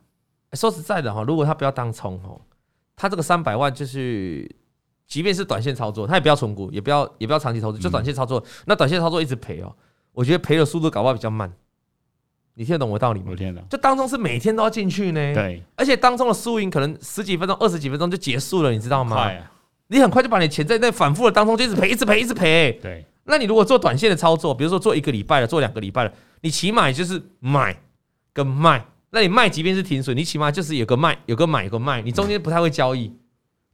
[0.52, 2.40] 说实在的哈，如果他不要当冲哦，
[2.94, 4.48] 他这个三百万就是，
[5.06, 8.42] 即便是短线操作，他也不要存股，也不要也不要长期投资，就短线操作。
[8.64, 9.74] 那短线操作一直赔哦，
[10.12, 11.52] 我觉得赔的速度搞不好比较慢。
[12.58, 13.26] 你听得懂我道理吗？
[13.30, 13.68] 我听得懂。
[13.68, 15.62] 就当中是每天都要进去呢，对。
[15.76, 19.30] 而且当中的输赢可能十几分钟、二十几分钟就结束了，你知道吗？
[19.88, 22.72] 你很快就把你钱在那反复的当中就一直赔、一直赔、一直赔。
[22.82, 23.04] 对。
[23.24, 27.76] 那你如果做短线的操作，比如说做一个礼拜了、做两个礼拜了，你起码就是买
[28.32, 28.84] 跟卖。
[29.10, 33.12] 那你卖，即便是停损，你起码就是有个卖，有个买，有个卖，你中间不太会交易，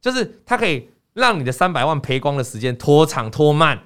[0.01, 3.79] 就是它可以让你的三百万赔光的时间拖长拖慢。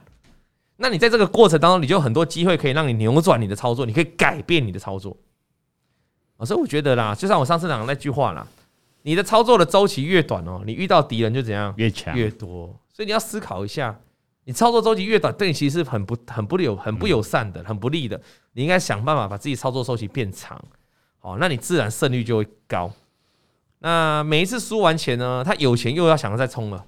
[0.77, 5.17] 那你在这个过程当中，你就有很多机会可以让你扭转你的操作，你可以改变你的操作。
[6.45, 8.47] 所以我觉得啦，就像我上次讲的那句话啦，
[9.01, 12.67] 你的操作的周期越短哦，你遇到敌人就怎样越强越多。
[12.93, 13.99] 所以你要思考一下，
[14.43, 18.21] 你操作周期越短，对你其实是很不很不友很不友善的，很不利的。
[18.53, 20.63] 你应该想办法把自己操作周期变长。
[21.17, 22.91] 好，那你自然胜率就会高。
[23.79, 26.85] 那每一次输完钱呢，他有钱又要想着再冲了，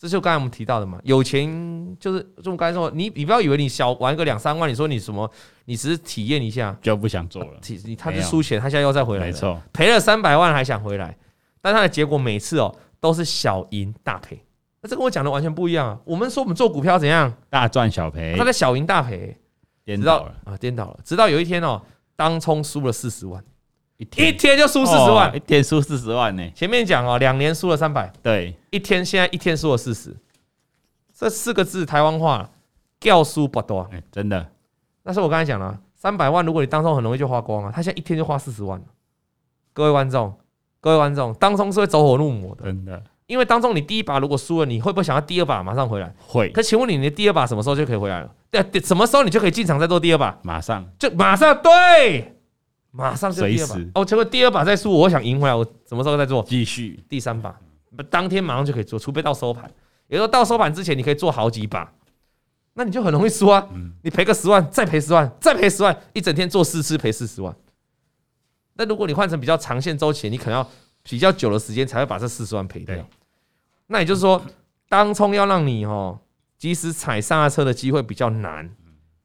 [0.00, 5.30] 这就刚才我们提到的嘛，有钱就是就我刚才说，你你不要以为你小玩个两三万，你说你什么，
[5.66, 6.74] 你只是体验一下。
[6.80, 11.14] 就不想做了，你他是输钱，他现在又再回来，没错，赔了三百万还想回来，
[11.60, 14.42] 但他的结果每次哦都是小赢大赔，
[14.80, 15.98] 那这跟我讲的完全不一样啊。
[16.06, 17.30] 我们说我们做股票怎样？
[17.50, 19.36] 大赚小赔，他的小赢大赔，
[19.84, 20.34] 颠倒了。
[20.44, 21.78] 啊，颠倒了，直到有一天哦，
[22.16, 23.44] 当冲输了四十万。
[24.00, 26.50] 一天，一天就输四十万，一天输四十万呢。
[26.54, 30.16] 前面讲哦，两年输了三百，对，一天现在一天输了四十，
[31.14, 32.48] 这四个字台湾话
[32.98, 34.46] 叫输不多，真的。
[35.02, 38.82] 但是我刚才讲了，三百万如果你当中很容易就花光啊，他现在一天就花四十万。
[39.74, 40.32] 各位观众，
[40.80, 43.02] 各位观众，当中是会走火入魔的，真的。
[43.26, 46.10] 因为当中你第一把如果输了，你会不会想要第二把马上回来？
[46.26, 46.48] 会。
[46.48, 48.34] 可请问你，你的第二把什么时候就可以回来了？
[48.50, 50.38] 对，什么时候你就可以进场再做第二把？
[50.42, 52.39] 马上，就马上对。
[52.90, 56.42] 马上就第二把时哦，结果第二把再输，我想赢回来，我什么时候再做？
[56.42, 57.54] 继续第三把，
[58.10, 59.70] 当天马上就可以做，除非到收盘。
[60.08, 61.92] 也就是说到收盘之前，你可以做好几把，
[62.74, 63.64] 那你就很容易输啊！
[63.72, 67.54] 嗯、你赔个十万，再赔十万，再赔十万，一整天做四次赔四十万。
[68.74, 70.68] 那如果你换成比较长线周期，你可能要
[71.04, 72.96] 比较久的时间才会把这四十万赔掉。
[73.86, 74.42] 那也就是说，
[74.88, 76.18] 当冲要让你哦，
[76.58, 78.68] 及时踩刹车的机会比较难，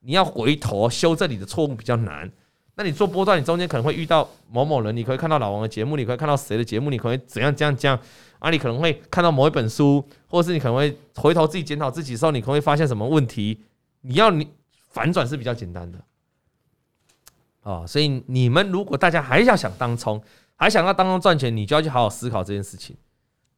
[0.00, 2.30] 你要回头修正你的错误比较难。
[2.78, 7.98] 那你做波段，你中间可能会遇到某某人，你可以看到老王的节目，你可以看到谁的节目，你可能会怎样这样这样
[8.38, 8.50] 啊？
[8.50, 13.62] 你可能会看到某一本书，或者是你可能会回头自己检讨自己的时候，你可能会发现什么问题？
[14.02, 14.46] 你要你
[14.88, 15.98] 反转是比较简单的
[17.62, 17.86] 哦。
[17.88, 20.22] 所以你们如果大家还要想当冲，
[20.54, 22.94] 还想要当中赚钱，你就要去好好思考这件事情。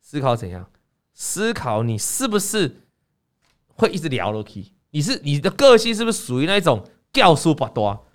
[0.00, 0.70] 思考怎样？
[1.12, 2.82] 思考你是不是
[3.74, 4.72] 会一直聊下去？
[4.92, 8.06] 你是你的个性是不是属于那种教书不多？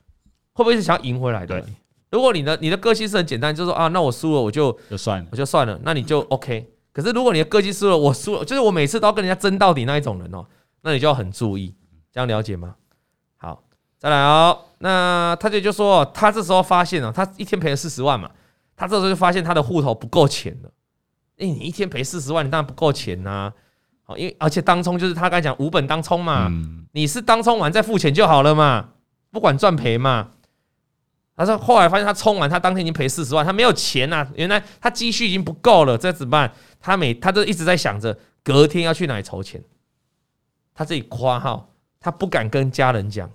[0.53, 1.59] 会不会是想要赢回来的？
[1.59, 1.73] 对，
[2.11, 6.69] 如果你的你的个性是很简单，就是说啊，那我输了我就就算了，我就算了，那你就 OK。
[6.91, 10.45] 可是如果你的个性输了，我输了，就是我每次都要跟人家争到底那一种人哦，
[10.83, 11.73] 那你就要很注意，
[12.11, 12.75] 这样了解吗？
[13.37, 13.63] 好，
[13.97, 14.57] 再来哦。
[14.77, 18.29] 那他就就说，他这时候发现了，他一天赔了四十万嘛，
[18.75, 20.69] 他这时候就发现他的户头不够钱了。
[21.39, 23.51] 哎，你一天赔四十万，你当然不够钱呐。
[24.03, 26.51] 好，因为而且当冲就是他刚才讲无本当冲嘛，
[26.91, 28.89] 你是当冲完再付钱就好了嘛，
[29.31, 30.29] 不管赚赔嘛。
[31.35, 34.27] 他说：“后来发现他充完，他当天已经赔四十万，他没有钱呐、啊。
[34.35, 36.51] 原来他积蓄已经不够了，这怎么办？
[36.79, 39.59] 他每他都一直在想着隔天要去哪里筹钱。
[40.75, 41.69] 他自己夸号，
[41.99, 43.27] 他不敢跟家人讲，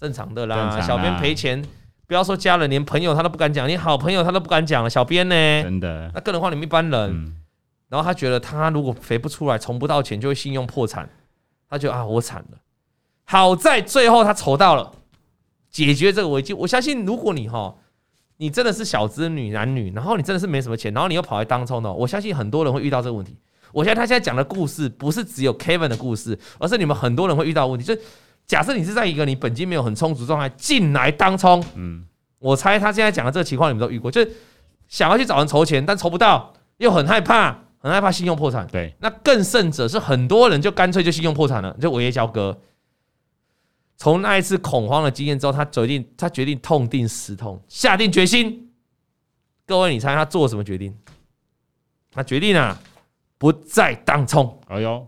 [0.00, 0.56] 正常的啦。
[0.56, 1.64] 啊、小编赔钱，
[2.08, 4.90] 不要说家人，连朋友他都不敢讲，连好朋友他都不敢讲了。
[4.90, 5.34] 小编呢？
[5.62, 7.10] 真的，那更何况你们一般人。
[7.12, 7.36] 嗯、
[7.88, 11.08] 然后他觉得他如果赔不出来，筹不到钱，就会信用破产。
[11.70, 12.58] 他觉得啊，我惨了。
[13.22, 14.92] 好在最后他筹到了。”
[15.76, 17.74] 解决这个危机，我相信如果你哈，
[18.38, 23.36] 你真的是小资女男女，然后你真的是没什么钱，然后你又跑来当冲的，我相信很多人会遇到这个问题。
[23.74, 27.84] 我相信他现在讲的故事不是只有 Kevin 的故事，而是你们很多人会遇到问题。
[27.84, 27.94] 就
[28.46, 32.06] 假设你是在一个你本金没有很充足状态进来当冲，嗯，
[32.38, 34.32] 我猜他现在讲的这个情况你们都遇过，就是
[34.88, 38.66] 想要去找人筹钱，但筹不到，又很害怕，很害怕信用破产。
[38.68, 42.58] 对，那更甚者是很多人就干脆就信用破产了，就违约交割。
[43.96, 48.70] 从那一次恐慌的经验之后，他决定，他决定痛定思痛，下定决心。
[49.66, 50.96] 各位，你猜他做什么决定？
[52.12, 52.78] 他决定啊，
[53.38, 54.60] 不再当冲。
[54.68, 55.06] 哎呦，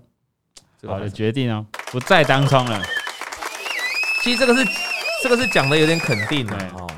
[0.87, 2.83] 好的决定哦，不再当冲了。
[4.22, 4.68] 其实这个是，
[5.22, 6.88] 这个是讲的有点肯定的哦。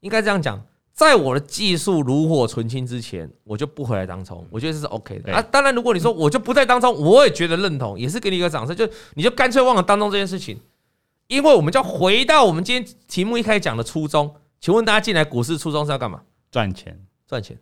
[0.00, 4.46] 应该这样讲，在我的技术炉火纯青之前，我就不回来当冲。
[4.50, 5.42] 我觉得这是 OK 的啊。
[5.50, 8.76] 当然，如果你说我就不再当冲，我也觉得认同，也是给你一个掌声。
[8.76, 10.60] 就你就干脆忘了当冲这件事情。
[11.28, 16.22] 因为我们就要回到我们今天题目一开始讲的初衷，请问大家进来股市初衷是要干嘛？
[16.50, 17.58] 赚钱，赚钱。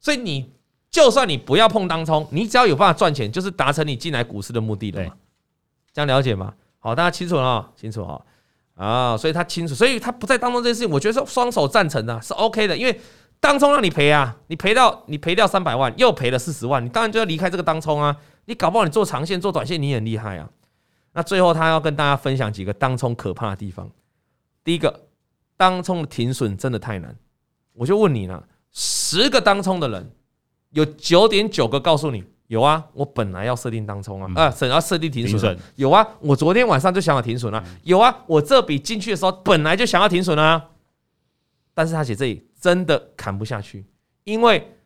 [0.00, 0.52] 所以你
[0.90, 5.14] 就算你不要碰当冲，你只要有办法赚钱，就是达成你进来股市的目的了嘛？
[5.92, 6.54] 这样了解吗？
[6.78, 8.20] 好，大家清楚了，清楚哈
[8.74, 12.76] 啊，所以他清楚，所以他不在当中这件事情，我觉得是双手赞成的，是 OK 的。
[12.76, 13.00] 因为
[13.38, 18.16] 当冲让你赔啊，你赔到你赔掉三百万，又赔了四十万，你当然就要离开这个当冲啊。
[18.46, 20.50] 你搞不好你做长线做短线，你也很厉害啊。
[21.16, 23.88] 那最后，他要跟大家分享几个当冲可怕的地方。
[24.64, 25.06] 第一个，
[25.56, 27.16] 当冲的停损真的太难。
[27.72, 30.10] 我就问你了，十个当冲的人，
[30.70, 35.56] 有九点九个告诉你有啊，我本来要设定当冲啊，啊，想要设定停损。
[35.76, 37.64] 有啊，我昨天晚上就想要停损了。
[37.84, 40.70] 有啊，我这笔进去的时候本来就想要停损啊。
[41.74, 43.86] 但是他写这里真的砍不下去，
[44.24, 44.76] 因为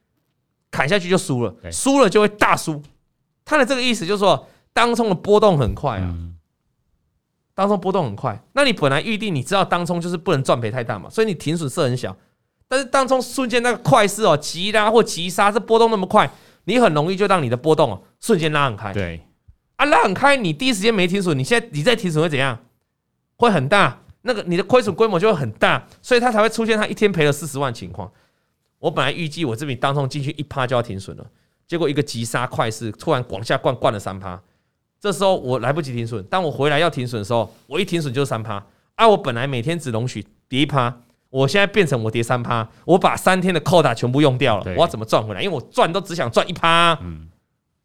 [0.70, 2.82] 砍下去就输了，输了就会大输。
[3.46, 4.46] 他的这个意思就是说。
[4.78, 6.14] 当冲的波动很快啊，
[7.52, 8.40] 当冲波动很快。
[8.52, 12.16] 那你本来预定，你知道当冲就是不能赚赔太大嘛，所以你停损设很小。
[12.68, 16.30] 但是当冲瞬间那个快势哦，急拉或急杀，这波动那么快，
[16.62, 18.92] 你很容易就让你的波动哦瞬间拉很开。
[18.92, 19.20] 对，
[19.74, 22.56] 啊，拉很开，你第一时间没停损，你现在你再停损会怎样？
[23.34, 28.08] 会很大，那个你的亏损规模就会很大，所以它才会出现它一天赔了四十万情况。
[28.78, 31.26] 我本来预计我这笔当冲进去一趴就要停损了，
[31.66, 34.40] 结果一个急杀快势突然往下灌灌了三趴，
[35.00, 38.64] 这时候我来不及停损，当我回来要停损的时候，我一停损就是三趴。
[38.96, 40.92] 啊，我本来每天只容许跌一趴，
[41.30, 45.40] 我现在变成我跌三趴，我把三天的扣打全部用掉了，我要怎么赚回来？
[45.40, 46.98] 因为我赚都只想赚一趴，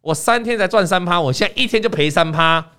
[0.02, 2.71] 我三天才赚三趴，我现在一天就赔三趴，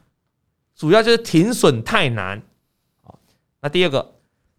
[0.74, 2.42] 主要就是停损太难。
[3.62, 4.14] 那第二个，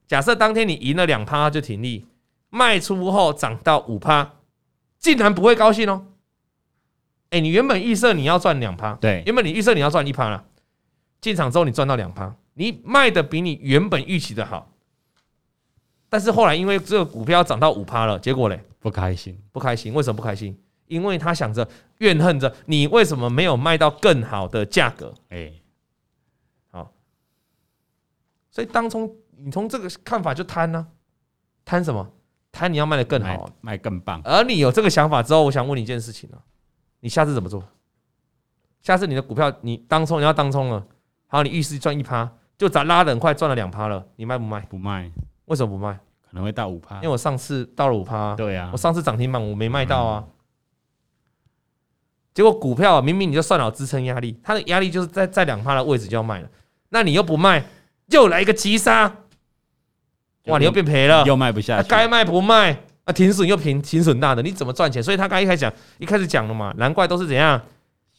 [0.08, 2.06] 假设当天你赢了两趴就停利，
[2.50, 4.36] 卖出后涨到五趴，
[4.98, 6.06] 竟然不会高兴哦。
[7.30, 10.46] 哎，你原本预设你要赚两趴，对，原本你预设你要赚一趴了，
[11.20, 14.72] 进场之后你赚到两趴，你卖的比你原本预期的好，
[16.08, 20.58] 但是后来因为这个股票涨到五趴了，结果嘞，不开心，不开心，为什么不开心？
[20.88, 25.52] 因为他想着怨恨着你为什么没有卖到更好的价格，哎。
[26.70, 26.94] 好
[28.52, 30.88] 所以当从，你从这个看法就贪呢？
[31.66, 32.08] 贪什么？
[32.52, 34.22] 贪你要卖的更好，卖更棒。
[34.24, 36.38] 而你有这个想法之后，我想问你一件事情啊，
[37.00, 37.64] 你下次怎么做？
[38.82, 40.86] 下次你的股票你当冲你要当冲了，
[41.28, 44.62] 好，你预示赚一趴，就咱拉的很快赚了两趴了，你卖不卖？
[44.62, 45.12] 不卖。
[45.46, 45.94] 为什么不卖？
[46.22, 48.36] 可能会到五趴，因为我上次到了五趴。
[48.36, 50.24] 对呀，我上次涨停板我没卖到啊。
[52.34, 56.50] 结果股票明明你就算好支撑压力，它的压力就是在在两趴的位置就要卖了，
[56.90, 57.66] 那你又不卖。
[58.10, 59.08] 又来一个急杀，
[60.46, 60.60] 哇！
[60.60, 63.14] 你又变赔了，又卖不下去，该卖不卖啊？
[63.14, 65.02] 停损又平停损大的，你怎么赚钱？
[65.02, 67.62] 所以他刚一开始讲，一开始讲了嘛，难怪都是怎样，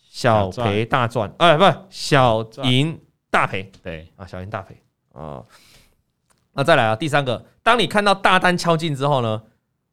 [0.09, 2.99] 小赔大赚，哎，不是小赢
[3.31, 4.81] 大赔，对啊，小赢大赔
[5.13, 5.45] 啊。
[6.55, 9.43] 那再来啊，第三个，当你看到大单敲进之后呢，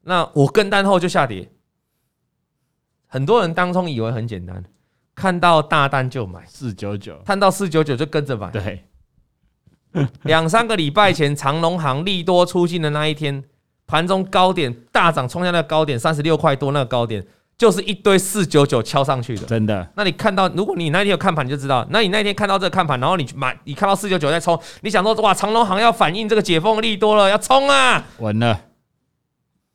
[0.02, 1.50] 那我跟单后就下跌。
[3.06, 4.64] 很多人当中以为很简单，
[5.14, 8.84] 看到大单就买四九九，看到四九九就跟着买，对。
[10.22, 13.44] 两三个礼拜前，长隆行利多出尽的那一天，
[13.94, 17.24] 盘中高点大涨，冲下那个高点三十六块多，那个高点
[17.56, 19.88] 就是一堆四九九敲上去的，真的。
[19.94, 28.60] 那你看到，如果你那天有看盘，你就知道，那你那天看到这个看盘，然后你买，你看到四九九在冲，你想说哇，长隆行要反映这个解封利多了，要冲啊，完了，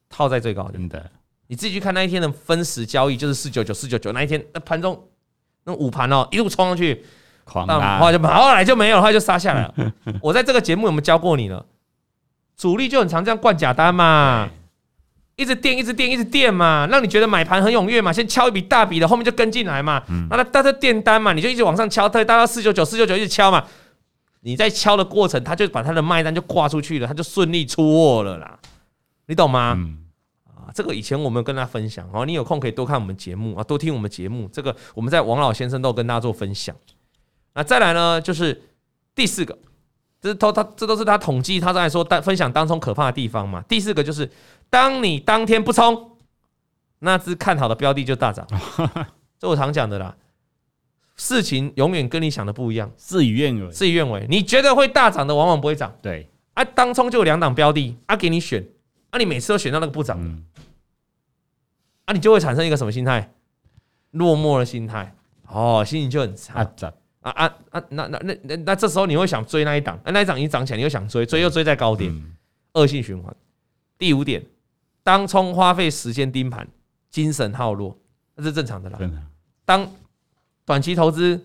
[0.10, 1.10] 套在最高点，真的。
[1.48, 5.02] 你自己去看那一天的分时交易，就是四九九四九九那一天，那盘中
[5.64, 7.06] 那午盘哦，一路冲上去。
[7.66, 9.74] 那后来就后来就没有，后来就杀下来了。
[10.22, 11.66] 我在这个节目有没有教过你了？
[12.60, 14.50] 主力就很常这样灌假单嘛，
[15.38, 18.12] 一直垫，一直垫，一直垫嘛，让你觉得买盘很踊跃嘛。
[18.12, 20.04] 先敲一笔大笔的，后面就跟进来嘛。
[20.30, 23.66] 那他他在垫单嘛，你就一直往上敲，他大到四九九四九九一直敲嘛。
[24.42, 28.60] 你在敲的过程，他就把他的卖单就挂出去了，他就顺利出货了啦。
[29.28, 29.80] 你懂吗？
[30.46, 34.50] 啊，这个以前我们有跟大家分享哦，你有空可以多看我们节目啊，多听我们节目。
[34.52, 36.76] 这个我们在王老先生都有跟大家做分享。
[37.54, 38.62] 那再来呢，就是
[39.16, 39.58] 第四个，
[40.22, 43.62] 这是他他这都是他统计，他在说当分享当中可怕的地方嘛。
[43.70, 44.30] 第四个就是，
[44.70, 46.18] 当你当天不冲，
[47.00, 48.46] 那只看好的标的就大涨。
[49.40, 50.16] 这我常讲的啦，
[51.16, 54.28] 事情永远跟你想的不一样，事与愿违，事与愿违。
[54.30, 55.96] 你觉得会大涨的，往往不会涨。
[56.02, 58.68] 对啊，当冲就有两档标的啊，给你选
[59.12, 60.20] 啊，你每次都选到那个不涨，
[62.04, 63.32] 啊，你就会产生一个什么心态？
[64.12, 65.16] 落寞的心态，
[65.48, 66.56] 哦，心情就很差。
[66.56, 66.72] 啊
[67.32, 67.84] 啊啊！
[67.90, 72.14] 那那那那那这时候你会想追那一档，那一档已经涨起来，你又想追，追又追在高点，
[72.74, 73.36] 恶性循环。
[73.98, 74.44] 第五点，
[75.04, 76.68] 当冲花费时间盯盘，
[77.10, 77.98] 精神耗弱，
[78.36, 79.00] 那是正常的啦。
[79.66, 79.88] 当
[80.66, 81.40] 短期投资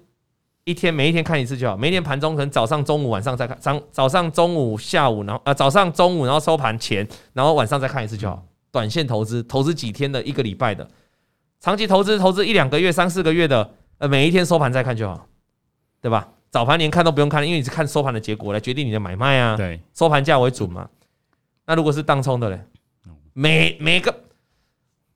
[0.65, 8.45] 一天每一天看一次就好，每一天盘中可能早上、中午、晚上再看，早早上、中午、下午，然后啊早上、中午，然后收盘前，然后晚上再看一次就好。
[8.71, 10.89] 短线投资投资几天的一个礼拜的，
[11.61, 15.27] 长期投资投资一两个月、三四个月的，呃每一天收盘再看就好。
[16.05, 16.29] 对吧？
[16.51, 19.57] 早盘连看都不用看，因为你是看收盘的结果来决定你的买卖啊。
[19.57, 20.87] 对，收盘价为准嘛。
[21.65, 22.61] 那如果是当冲的嘞，
[23.33, 24.15] 每每个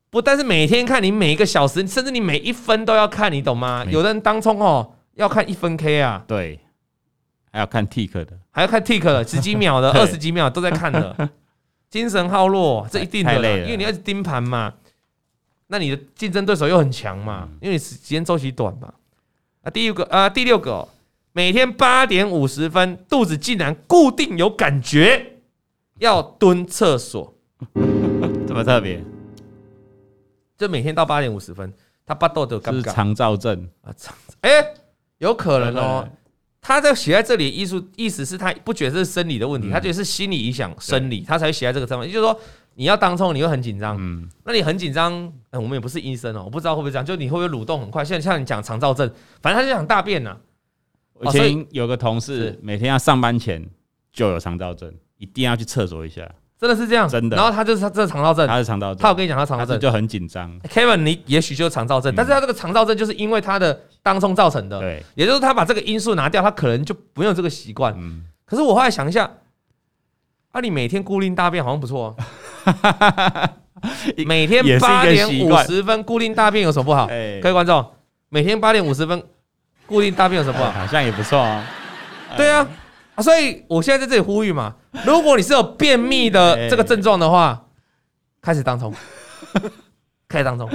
[0.09, 3.85] 不但是每天看，你每一个小时，甚至你每一分都要看，你懂吗？
[3.91, 6.25] 有的人当冲哦，要看一分 K 啊。
[6.27, 6.59] 对，
[7.53, 11.29] 还要看 tick 的，还要看 tick 的，十几秒的， 二十几秒都在看的，
[11.91, 14.73] 精神耗弱， 这一定的，因为你要盯盘嘛。
[15.67, 18.91] 那你的竞争对手又很强嘛，因为你时间周期短嘛。
[19.69, 20.89] 啊，第六个啊，第六个、哦，
[21.33, 25.35] 每天八点五十分，肚子竟然固定有感觉，
[25.99, 27.35] 要蹲厕所，
[28.49, 29.05] 这么特别？
[30.57, 31.71] 就每天到八点五十分，
[32.07, 33.93] 他巴豆的是肠燥症啊？
[33.95, 34.51] 肠哎，
[35.19, 36.09] 有可能哦。
[36.61, 42.09] 他在写在这里，艺术意思是他不觉得这是生理的问题，他觉得是心理影响生理，他才会写在这个上面。
[42.09, 42.41] 也就是说，
[42.79, 43.97] 你要当冲，你会很紧张。
[43.99, 45.13] 嗯，那你很紧张，
[45.51, 48.05] 嗯，我们也不是医生哦，我不知道会不会这样，就你会不会蠕动很快？
[48.05, 49.11] 现在像你讲肠燥症，
[49.43, 50.37] 反正他就想大便呐。
[51.23, 53.69] 以前有个同事每天要上班前
[54.13, 56.31] 就有肠燥症，一定要去厕所一下。
[56.57, 57.37] 真的是这样，真的。
[57.37, 59.03] 然后他就是他这肠躁症，他是肠躁症。
[59.03, 60.57] 他有跟你讲他肠燥症就很紧张。
[60.61, 64.79] Kevin，你也许就是肠躁症，但是他这个肠燥症就是因为他的当冲造成的。
[64.79, 67.93] 对，也就是他把这个因素拿掉，他可能就不用这个习惯。
[67.99, 68.25] 嗯。
[68.45, 69.29] 可是我后来想一下。
[70.51, 72.17] 啊，你每天固定大便好像不错哦。
[74.27, 77.07] 每天八点五十分固定大便有什么不好？
[77.07, 77.85] 各位观众，
[78.29, 79.23] 每天八点五十分
[79.87, 80.71] 固定大便有什么不好？
[80.73, 81.65] 好像也不错啊。
[82.37, 82.67] 对啊，
[83.15, 87.67] 啊，所以我现在在这里呼吁嘛，如果你是有便秘的这个症状的话，
[88.43, 88.93] 开始当冲，
[90.29, 90.69] 开始当冲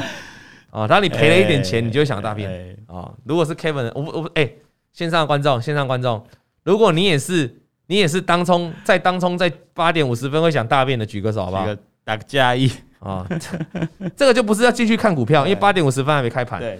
[0.72, 0.88] 啊。
[0.88, 3.12] 当你赔了一点钱，你就会想大便啊。
[3.26, 4.50] 如果是 Kevin，我我哎，
[4.94, 6.26] 线上观众，线上观众，
[6.64, 7.60] 如果你也是。
[7.88, 11.66] 你也是当冲在当冲在八点五十分会想大便的，举个手好不好？
[12.04, 12.72] 打个加一。
[13.00, 13.28] 啊，
[14.16, 16.80] 这个就不是要继续看股票，因为八点五十分还没开盘，对，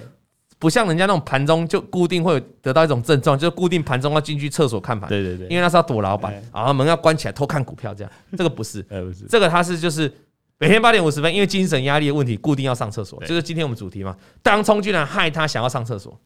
[0.58, 8.82] 不像人家那种盘中就固定会有得到一种症状，就是固定盘中要进去厕所看盘，对对对，因为那是要躲老板，然后门要关起来偷看股票这样， 这个不是，
[9.28, 10.10] 这个他是就是
[10.58, 16.18] 每天八点五十分，因为精神压力的问题，固定要上厕所，就是今天我们主题嘛，当冲居然害他想要上厕所，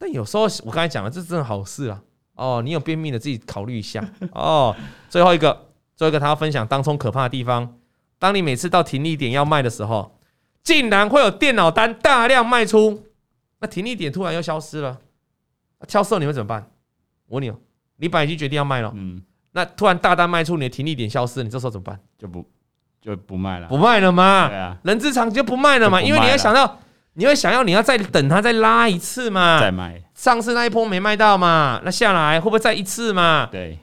[0.00, 2.02] 但有时候我刚才讲了，这真的好事啊。
[2.34, 4.02] 哦，你有便秘的自己考虑一下
[4.32, 4.74] 哦。
[5.08, 5.66] 最后一个，
[5.96, 7.76] 最后一个他要分享当冲可怕的地方。
[8.18, 10.18] 当你每次到停利点要卖的时候，
[10.62, 13.06] 竟然会有电脑单大量卖出，
[13.60, 14.98] 那停利点突然又消失了，
[15.88, 16.70] 销售你会怎么办？
[17.26, 17.56] 我问你哦，
[17.96, 19.22] 你本来已经决定要卖了，嗯，
[19.52, 21.98] 那突然大单卖出，你的停利点消失，你这时候怎么办？
[22.18, 22.44] 就不
[23.00, 23.68] 就不卖了？
[23.68, 24.48] 不卖了吗？
[24.48, 26.78] 对啊，人之常就不卖了嘛，因为你要想到。
[27.14, 29.58] 你会想要你要再等它再拉一次嘛？
[29.58, 30.00] 再卖。
[30.20, 31.80] 上次那一波没卖到嘛？
[31.82, 33.48] 那下来会不会再一次嘛？
[33.50, 33.78] 对。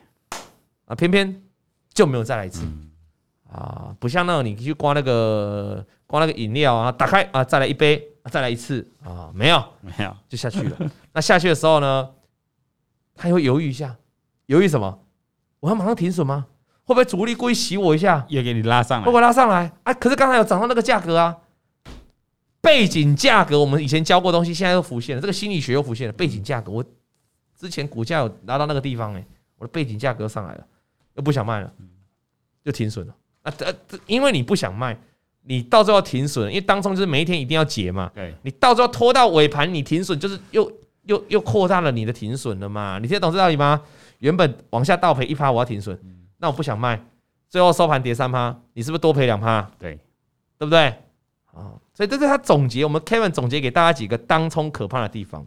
[0.86, 1.42] 啊，偏偏
[1.96, 2.64] 就没有再来一次。
[3.52, 10.78] 啊，不像那种你去刮那个刮那个饮料啊，打开啊，再来一杯，再来一次啊，没有没有就下去了。
[11.12, 12.08] 那下去的时候呢，
[13.16, 13.96] 他会犹豫一下，
[14.46, 15.00] 犹豫什么？
[15.62, 16.46] 我要马上停损吗？
[16.84, 19.06] 会不会主力故意洗我一下，也给你拉上来？
[19.06, 19.72] 会不会拉上来？
[19.82, 21.36] 啊，可是刚才有涨到那个价格啊。
[22.68, 25.22] 背景价格，我们以前教过东西，现在又浮现了。
[25.22, 26.12] 这个心理学又浮现了。
[26.12, 26.84] 背景价格，我
[27.58, 29.26] 之前股价有拿到那个地方，哎，
[29.58, 30.68] 我的背景价格上来了，
[31.16, 31.74] 又不想卖了，
[32.66, 33.16] 就停损了。
[33.44, 35.00] 啊，这因为你不想卖，
[35.44, 38.12] 你到最后停损，因为当中就是每一天一定要结嘛。
[38.14, 40.70] 对，你到最后拖到尾盘，你停损就是又
[41.04, 43.00] 又又扩大了你的停损了嘛。
[43.00, 43.82] 你听得懂这道理吗？
[44.20, 45.98] 原本往下倒赔一趴，我要停损，
[46.40, 47.02] 那我不想卖，
[47.50, 49.72] 最后收盘跌三趴，你是不是多赔两趴？
[49.80, 49.98] 对，
[50.58, 50.94] 对不对？
[51.58, 55.46] 啊，所以这是他总结，我们 Kevin 总结给大家几个当冲可怕的地方。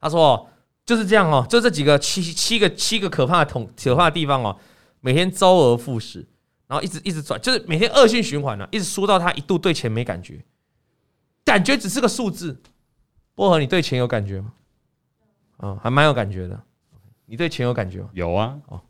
[0.00, 0.48] 他说
[0.84, 4.56] 就是这样哦，就这几个七七个七个可怕的统可怕的地方哦，
[5.00, 6.26] 每天周而复始，
[6.66, 10.44] 然后一直一直转，就是每天恶性循环呢，一直输到他一度对钱没感觉，
[11.44, 12.60] 感觉只是个数字。
[13.34, 14.52] 薄荷，你对钱有感觉吗？
[15.56, 16.60] 啊，还蛮有感觉的。
[17.26, 18.10] 你对钱有感觉吗？
[18.12, 18.56] 有啊。
[18.68, 18.80] 哦，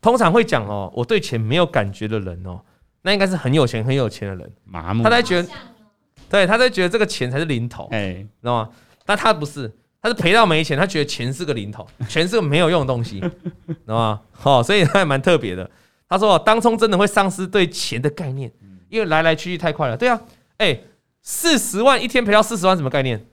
[0.00, 2.60] 通常会讲哦，我对钱没有感觉的人哦。
[3.02, 5.48] 那应该是很有钱很有钱的人，麻木，他在觉得，
[6.30, 8.70] 对，他在觉得这个钱才是零头，哎、欸，知道吗？
[9.04, 14.20] 但他不是，他是赔到没钱，他觉得钱是个零头， 钱是个没有用的东西，知道吗？
[14.30, 15.68] 好，所以他还蛮特别的。
[16.08, 18.52] 他说，当冲真的会丧失对钱的概念，
[18.88, 19.96] 因为来来去去太快了。
[19.96, 20.20] 对啊，
[20.58, 20.84] 哎、欸，
[21.22, 23.24] 四十万一天赔到四十万，什么概念？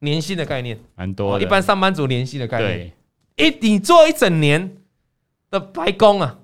[0.00, 1.42] 年薪的概念，蛮多的。
[1.42, 2.92] 一般上班族年薪的概念，
[3.36, 4.76] 一你做一整年
[5.50, 6.38] 的白工啊，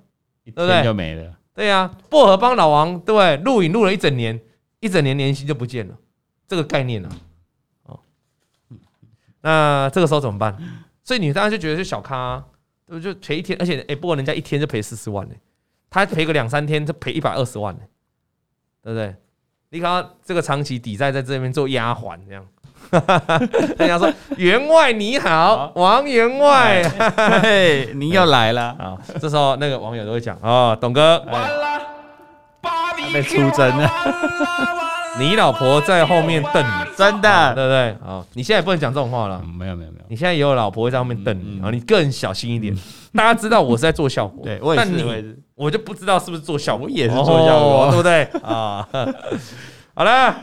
[0.44, 0.82] 对不对？
[0.82, 1.36] 就没了。
[1.54, 3.36] 对呀、薄荷帮老王对不对？
[3.38, 4.40] 录影录了一整年，
[4.80, 5.98] 一整年年薪就不见了，
[6.46, 7.92] 这个概念呢、啊？
[7.92, 8.00] 哦，
[9.42, 10.56] 那这个时候怎么办？
[11.02, 12.44] 所以你当然就觉得是小咖、啊，
[12.86, 13.12] 对不对？
[13.12, 15.34] 就赔一天，而且哎，不过人家一天就赔四十万呢，
[15.90, 17.80] 他赔个两三天就赔一百二十万呢，
[18.82, 19.14] 对不对？
[19.70, 22.46] 你看这个长期抵债在这边做丫环这样。
[23.78, 26.82] 人家说员外你好，王员外，
[27.42, 28.74] 嘿，你又来了。
[28.78, 28.96] 啊！
[29.20, 31.80] 这时候那个网友都会讲哦，董哥，完了，
[33.12, 33.76] 被出征。
[33.76, 33.90] 了，
[35.18, 37.90] 你老婆在后面瞪你，真的，对不对？
[38.06, 42.76] 啊，你现在不能讲这种话了，没有没有没有，你现在也有老婆在后面瞪你啊，你更小心一点。
[43.14, 48.22] 大家知道我是在做效果，对，但你我就不知道是不是做效果，我也是做效果，对不对？
[48.42, 48.86] 啊，
[49.94, 50.36] 好了，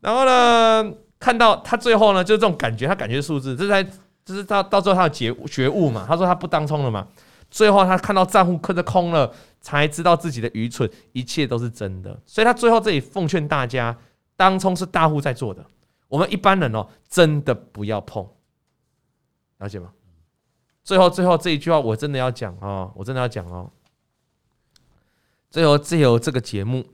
[0.00, 0.90] 然后呢？
[1.24, 3.82] 看到他最后呢，就是这种感觉，他感觉数字，这才，
[4.26, 6.04] 这是到到最后他的觉觉悟嘛。
[6.06, 7.08] 他说他不当冲了嘛，
[7.50, 12.20] 最后他看到账户亏得空了，才知道自己的愚蠢，一切都是真的。
[12.26, 13.96] 所以他最后这里奉劝大家，
[14.36, 15.64] 当冲是大户在做的，
[16.08, 18.28] 我们一般人哦，真的不要碰，
[19.60, 19.92] 了解吗？
[20.82, 23.70] 最后最后这一句话我真的要讲哦，我真的要讲哦。
[25.48, 26.84] 最后最后这个节目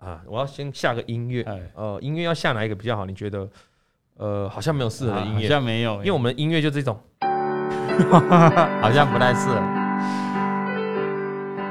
[0.00, 3.04] 啊，我要先下个音乐，呃，音乐要下哪一个比较好？
[3.04, 3.48] 你觉得？
[4.16, 6.98] 呃，好像没有适合的音乐，好像没有，因为我们的音乐就这种，
[8.82, 9.56] 好像不太适合。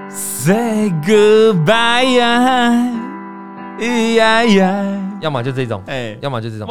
[0.10, 2.74] Say goodbye 呀，
[4.16, 6.68] 呀呀，要么就这种，哎，要么就这种，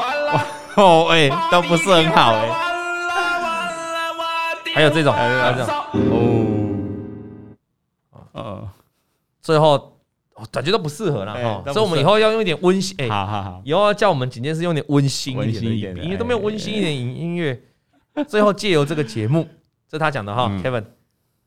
[0.77, 2.49] 哦，哎，都不是很好，哎，
[4.75, 5.75] 还有这种，还有这种，
[8.13, 8.69] 哦，呃，
[9.41, 9.98] 最后。
[10.47, 17.63] 感觉都不适合了哈，所以我们以后要用一点温馨，哎，好好好，以后要叫我们紧接着用点温馨一点的音乐，因为都没有温馨一点音音乐。
[18.27, 19.47] 最后借由这个节目，
[19.89, 20.85] 这是他讲的哈，Kevin，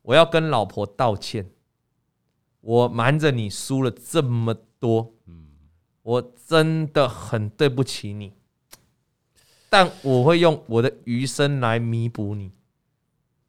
[0.03, 1.49] 我要跟老婆道歉，
[2.61, 5.13] 我瞒着你输了这么多，
[6.01, 8.31] 我真的很对不起你，
[9.69, 12.51] 但我会用我的余生来弥补你，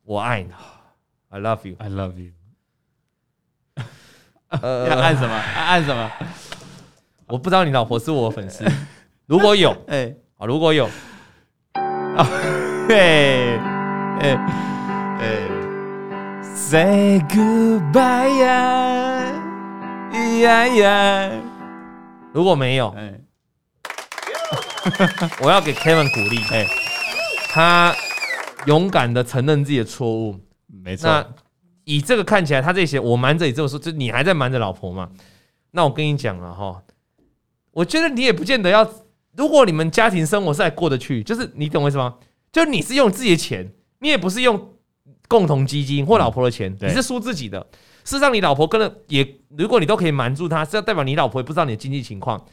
[0.03, 0.51] 我爱你
[1.29, 2.33] ，I love you，I love you。
[4.61, 5.35] 呃，要按什么？
[5.35, 6.11] 按什么？
[7.29, 8.65] 我不知道你老婆是我粉丝，
[9.27, 10.85] 如果有， 哎，啊，如果有，
[11.75, 12.27] 啊，
[12.89, 13.59] 嘿，
[14.21, 14.37] 哎，
[15.19, 15.39] 哎
[16.55, 19.23] ，Say goodbye 呀，
[20.43, 21.31] 呀呀，
[22.35, 23.15] 如果没有，哎，
[25.41, 26.67] 我要给 Kevin 鼓励，哎，
[27.49, 27.95] 他
[28.67, 30.39] 勇敢的承认自己的错误，
[30.85, 31.25] 没错。
[31.85, 35.11] 以这个看起来，他这些我瞒着你这么说，就你还在瞒着老婆嘛？
[35.73, 36.83] 那我跟你讲了哈，
[37.71, 38.89] 我觉得你也不见得要。
[39.35, 42.17] 如果你们家庭生活是还过得去，就是你懂我意思吗？
[42.53, 44.75] 就你是用自己的钱，你也不是用
[45.27, 47.59] 共同基金或老婆的钱，你是输自己的。
[48.05, 49.27] 事实上，你老婆跟了也，
[49.57, 52.45] 如果你都可以瞒住她，是要代表你老婆也不知道你的经济情况。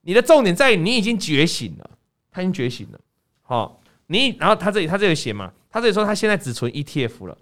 [0.00, 1.90] 你的重点在于你已经觉醒了，
[2.30, 2.98] 他已经觉醒了。
[3.42, 7.36] 好，你然后他这里他这里写嘛，他这里说他现在只存 ETF 了。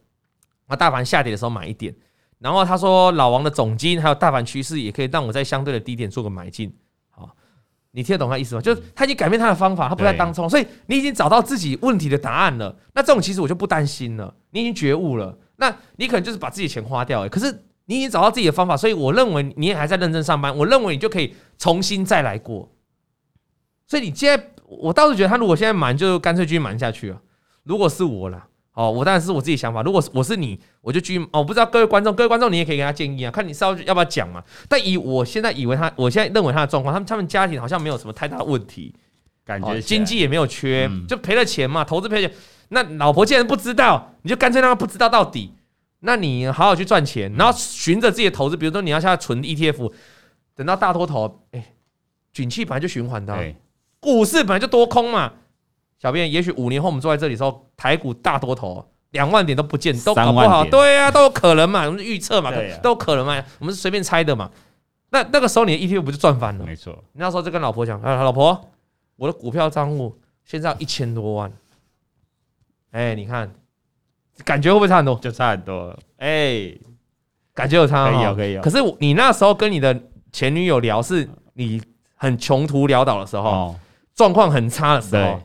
[0.69, 1.95] 那大盘下跌的时候买一点，
[2.39, 6.75] 然后他说老王的总金还有大盘趋势也可以让我在相对的低点做个买进。
[7.11, 7.31] 好，
[7.93, 8.61] 你听得懂他意思吗？
[8.61, 12.77] 就是他已经改变他的方法，他不再当冲，所以你已经找到自己问题的答案了。
[12.95, 15.39] 那这种其实我就不担心了，你已经觉悟了。
[15.57, 20.55] 那你可能就是把自己的钱花掉，可是你已经找到自己的方法，所以我认为你也还在认真上班。
[20.55, 22.69] 我认为你就可以重新再来过。
[23.87, 27.23] 所以你现在，我倒是觉得他如果现在瞒，就干脆继续瞒下去了。
[27.63, 28.49] 如果是我啦。
[28.77, 29.83] 哦，我当然是我自己想法。
[29.83, 31.19] 如果我是你，我就去。
[31.19, 34.45] 哦，我不知道各位观众，各位观众，你也可以给他建议啊，看你是要要不要讲嘛。
[34.69, 38.95] 但以我现在以为他，我现在认为他的状况，他们他们家庭好像没有什么太大的问题，
[39.47, 42.31] 感觉经济也没有缺，就赔了钱嘛，投资赔钱。
[42.69, 45.55] 那老婆既然不知道，你就干脆让他不知道到底。
[46.01, 49.91] 那你好好去赚钱，然后循着自己的投资，比如说你要现在存 ETF，
[50.55, 51.65] 等到大多头，哎，
[52.35, 53.55] 景气本来就循环的，
[54.01, 55.33] 股市本来就多空嘛。
[56.07, 64.49] 小编，也许五年后我们坐在这里的时候，台股大多头两万点都不见，都搞不好，对啊，都有可能嘛，我们预测嘛，都有可能嘛，我们是随便猜的嘛。
[65.11, 66.65] 那那个时候你的 ETF 不就赚翻了？
[66.65, 68.71] 没错，你那时候就跟老婆讲，啊，老婆，
[69.17, 71.53] 我的股票账户现在要一千多万，
[72.93, 73.53] 哎，你看，
[74.45, 75.17] 感觉会不会差很多？
[75.17, 76.73] 就差很多了，哎，
[77.53, 78.63] 感觉有差，可以有，可以有。
[78.63, 80.01] 可是你那时候跟你的
[80.31, 81.83] 前女友聊，是你
[82.15, 83.75] 很穷途潦倒的时候，
[84.15, 85.41] 状况很差的时候。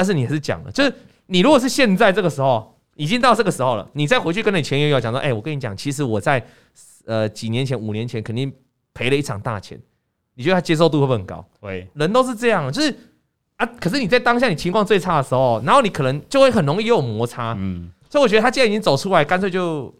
[0.00, 0.90] 但是你也是讲了，就是
[1.26, 6.42] 你如果是现在这个时候，已经到这个时候了，你再回去跟你前女友讲说，哎，我跟你讲，其实我在
[7.04, 8.50] 呃几年前、五年前肯定
[8.94, 9.78] 赔了一场大钱，
[10.36, 11.46] 你觉得他接受度会不会很高？
[11.60, 12.96] 会，人都是这样，就是
[13.56, 19.94] 啊，可是你在当下你情况最差的时候，然后你可能就会很容易有摩擦，嗯，所以我觉得他既然已经走出来，干脆就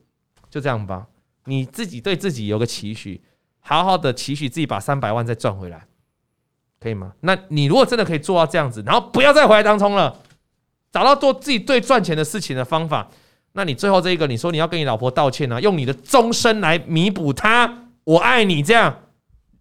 [0.48, 1.07] 就这样吧，
[1.44, 3.20] 你自己对自己有个期许，
[3.59, 5.84] 好好的期许自己把三百万再赚回来。
[6.81, 7.12] 可以吗？
[7.20, 10.16] 那你如果真的可以做到这样子，然后不要再回来当冲了，
[10.91, 13.09] 找到做自己最赚钱的事情的方法，
[13.53, 18.97] 那你最后这一个，你说你要跟你老婆道歉啊，用你的终身来弥补她，我爱你这样，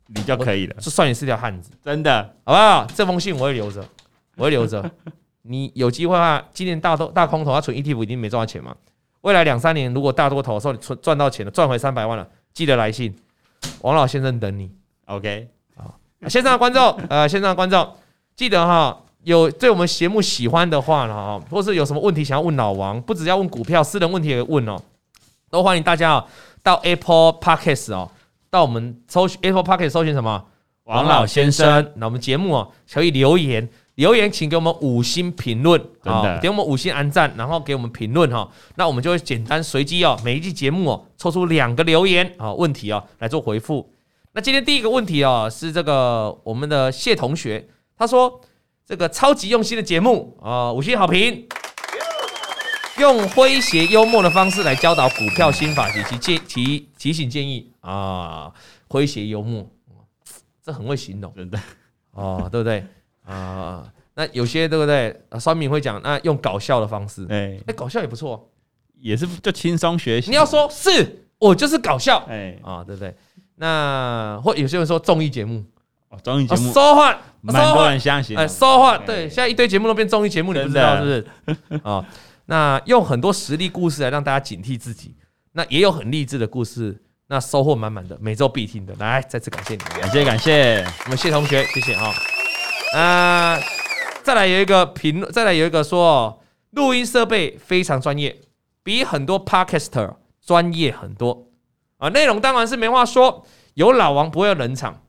[0.07, 2.87] 你就可以了，就算你是条汉子，真的，好不好？
[2.95, 3.83] 这封信我会留着，
[4.37, 4.89] 我会留着。
[5.43, 8.75] 你有机会的话，今年大多大空头，他存 ETF 已经没赚到钱嘛？
[9.21, 13.13] 未来两三年如果大多头的时候你存赚到钱了，赚回三百万了，记得来信，
[13.81, 14.71] 王老先生等你。
[15.05, 15.49] OK。
[16.27, 17.87] 线上的观众，呃，线上的观众，
[18.35, 24.77] 记得哈，有对我们节目喜欢的话呢，哈，或是有什么问题想要问老王，不只要问股票，私人问题也问哦，
[25.49, 26.25] 都欢迎大家哦
[26.61, 28.11] 到 Apple Podcast 哦，
[28.49, 30.43] 到我们搜 Apple Podcast 搜寻什么？
[30.83, 31.93] 王老先生。
[31.95, 43.87] 那我们节目哦，可以留言，留言请给我们五星评论，啊，给我们五星按赞，然后给我们评论哈，那我们就会简单随机哦，每一期节目哦，抽出两个留言啊问题哦来做回复。
[44.39, 47.67] 那今天第一个问题哦，是这个我们的谢同学，
[47.97, 48.39] 他说
[48.85, 51.45] 这个超级用心的节目啊，五星好评。
[52.99, 58.53] 用诙谐幽默的方式来教导股票心法及其建提提醒建议啊，
[58.87, 59.69] 诙谐幽默，
[60.63, 61.59] 这很会形容，真的
[62.11, 62.85] 哦，对不对
[63.25, 63.91] 啊？
[64.13, 65.21] 那有些对不对？
[65.37, 68.49] 酸敏会讲，那用搞笑的方式，哎哎，搞笑也不错，
[69.01, 70.29] 也是就轻松学习。
[70.29, 73.13] 你要说是我就是搞笑，哎啊，对不对？
[73.61, 75.61] 那或有些人说综艺节目，
[76.07, 76.71] 哦综艺节目。
[76.71, 81.81] 说话，蛮多人相信，哎，说话，对，现在一堆节目都变综艺节目，你不知道是不是？
[81.83, 82.05] 啊，
[82.47, 85.13] 那用很多实力故事来让大家警惕自己，
[85.51, 86.97] 那也有很励志的故事，
[87.27, 92.13] 那收获满满的，每周必听的，来，再次感谢你，感谢感谢，我们谢同学，谢谢啊，
[92.95, 93.59] 啊。
[94.21, 96.41] 再来有一个评论，再来有一个说，
[96.71, 98.39] 录音设备非常专业，
[98.83, 101.48] 比很多 Podcaster 专业很多
[101.99, 102.09] 啊。
[102.09, 103.45] 内容当然是没话说，
[103.75, 104.99] 有老王不会有冷场。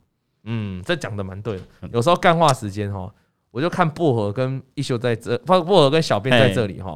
[0.43, 1.63] 嗯，这讲的蛮对的。
[1.91, 3.11] 有时候干话时间哈，
[3.49, 6.95] 我就看薄荷跟一休在这，薄荷跟小编在这里哈。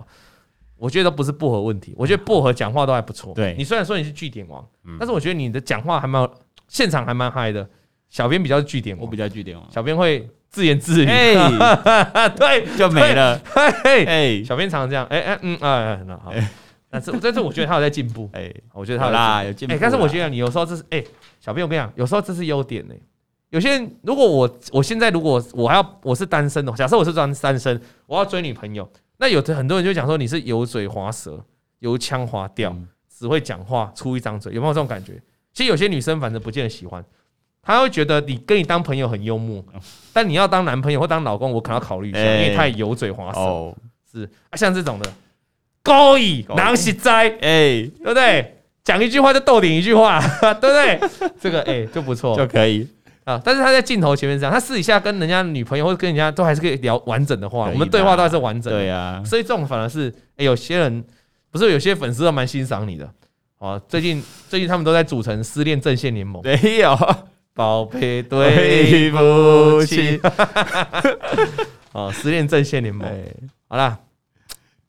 [0.78, 3.34] 我觉得不是薄荷问题，我觉得薄荷讲话都还不错。
[3.34, 4.64] 对，你虽然说你是据点王，
[5.00, 6.30] 但是我觉得你的讲话还蛮
[6.68, 7.68] 现场还蛮嗨的。
[8.10, 10.30] 小编比较据点，我比较据点王，小编会。
[10.48, 11.34] 自言自语，哎，
[12.30, 13.38] 对，就没了。
[13.84, 16.32] 哎，小编常常这样，哎哎嗯哎，那好，
[16.96, 19.74] 但是但是我觉得他有在进步，哎，我觉得他啦有进步。
[19.74, 21.04] 哎，但是我觉得你有时候这是，哎，
[21.40, 22.94] 小编我跟你讲，有时候这是优点呢。
[23.50, 31.44] 有些人如果我我现在如果我还要我是单身的，假设我是单单身，我要追女朋友，那有的很多人就讲说你是油嘴滑舌、
[31.80, 32.76] 油腔滑调，
[33.08, 35.22] 只会讲话出一张嘴，有没有这种感觉？
[35.54, 37.04] 其实有些女生反正不见得喜欢。
[37.62, 39.64] 她会觉得你跟你当朋友很幽默，
[40.14, 43.76] 但你要当男朋友或当老公，我可能要考虑一下，因为太油嘴滑舌。
[44.12, 45.14] 是啊，像这种的，
[45.86, 48.52] 高以囊实在，哎，对不对？
[48.84, 50.20] 讲一句话就逗点一句话，
[50.60, 51.00] 对不对？
[51.40, 52.88] 这个哎就不错，就可以
[53.24, 53.40] 啊。
[53.44, 58.80] 但是他在镜头前面这样，他私底下跟人家女朋友或者跟人家都还是可以聊完整的话，我们对话都还是完整的。
[58.80, 61.04] 对呀，所以这种反而是哎，有些人
[61.52, 63.10] 不是有些粉丝都蛮欣赏你的。
[63.60, 66.98] 哦，最近 最近他们都在组成失恋阵线联盟，没有。
[67.56, 70.20] 宝贝，对不起。
[71.94, 73.10] 哦，失恋阵线联盟，
[73.70, 73.98] 好了，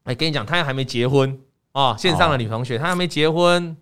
[0.07, 1.39] 哎，跟你讲，他还没结婚
[1.73, 3.77] 哦，线上的女同学，他还没结婚，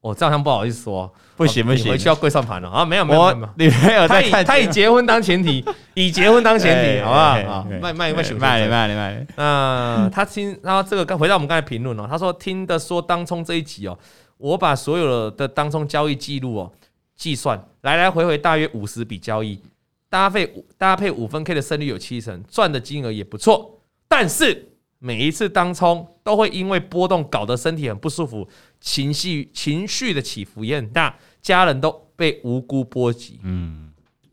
[0.00, 2.84] 哦，这样不好意思说，不行不行，回去要跪算盘了啊！
[2.84, 5.62] 没有没有没有，女朋友他以他以结婚当前提，
[5.94, 7.64] 以结婚当前提，好不好？
[7.64, 9.26] 卖卖卖卖卖卖卖。
[9.36, 13.98] 那他听，然后这个刚回到我们刚才评论哦，他说听的说当冲这一集哦，
[14.38, 16.72] 我把所有的当冲交易记录哦。
[17.16, 19.62] 计算来来回回大约五十笔交易，
[20.10, 23.80] 搭配搭配五分 K 的胜率有七成，赚的金额也不错。
[24.08, 24.73] 但是
[25.04, 28.48] 每一次当冲都会因为波动搞得身体很不舒服，
[28.80, 33.38] 情绪情绪的起伏也很大，家人都被无辜波及。
[33.42, 33.90] 嗯，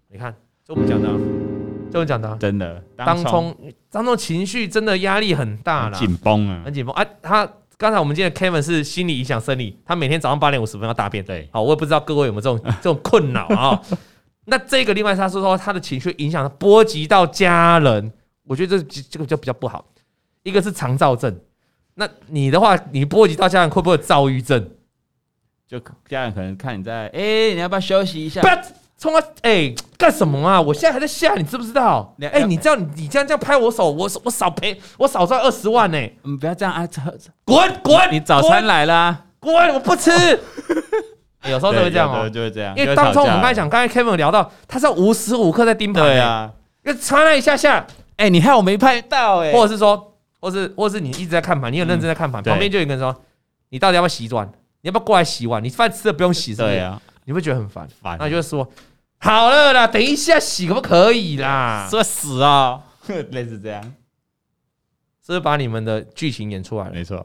[0.10, 0.34] 你看，
[0.66, 1.10] 这我们讲的，
[1.92, 3.54] 这我们讲的，真的当冲
[3.90, 7.52] 当冲情绪真的压力很大了，紧绷啊，很紧绷啊，他。
[7.78, 11.26] 刚才我们今天 Kevin 是心理影响生理，他每天早上八点五十分要大便。
[11.26, 13.82] 对，好，我也不知道各位有没有这种 这种困扰啊？
[14.46, 18.14] 那这个另外他说说他的情绪影响波及到家人，
[18.44, 19.84] 我觉得这这个就比较不好。
[20.44, 21.40] 一个是肠躁症，
[21.96, 24.70] 那你的话，你波及到家人会不会躁郁症？
[25.68, 28.42] 就家人可能看你在，哎、欸，你要不要休息一下？
[28.42, 28.58] 不要
[28.98, 29.24] 冲啊！
[29.42, 30.62] 哎，干什么啊？
[30.62, 32.16] 我现在还在下，你知不知道？
[32.22, 35.98] 哎，你这样，你这样这样拍我手，我我少赔，我少赚二十万呢！
[36.24, 36.88] 嗯，不要这样啊！
[37.46, 38.12] 滚滚！
[38.12, 39.54] 你早餐来了，滚！
[39.74, 40.12] 我不吃。
[41.50, 42.76] 有时候就会这样哦，就会这样。
[42.78, 46.04] 因为当初我们刚才讲，刚才 Kevin 聊到，他是无时无刻在盯盘。
[46.04, 46.52] 对啊，
[46.86, 47.88] 就差那一下下，
[48.18, 49.52] 哎，你害我没拍到哎。
[49.52, 50.11] 或者是说，
[50.42, 53.24] 或是或是你一直在看盘，你很认真在看盘，旁边就有一个人说，
[53.70, 54.46] 你到底要不要洗碗？
[54.82, 55.64] 你要不要过来洗碗？
[55.64, 57.88] 你饭吃了不用洗，对啊，你会觉得很烦。
[58.02, 58.70] 烦，那就是说。
[59.24, 61.88] 好了啦，等一下洗可不可以啦？
[61.88, 62.84] 说死啊，
[63.30, 63.84] 类似这样，
[65.24, 66.92] 是不是把你们的剧情演出来了？
[66.92, 67.24] 没错，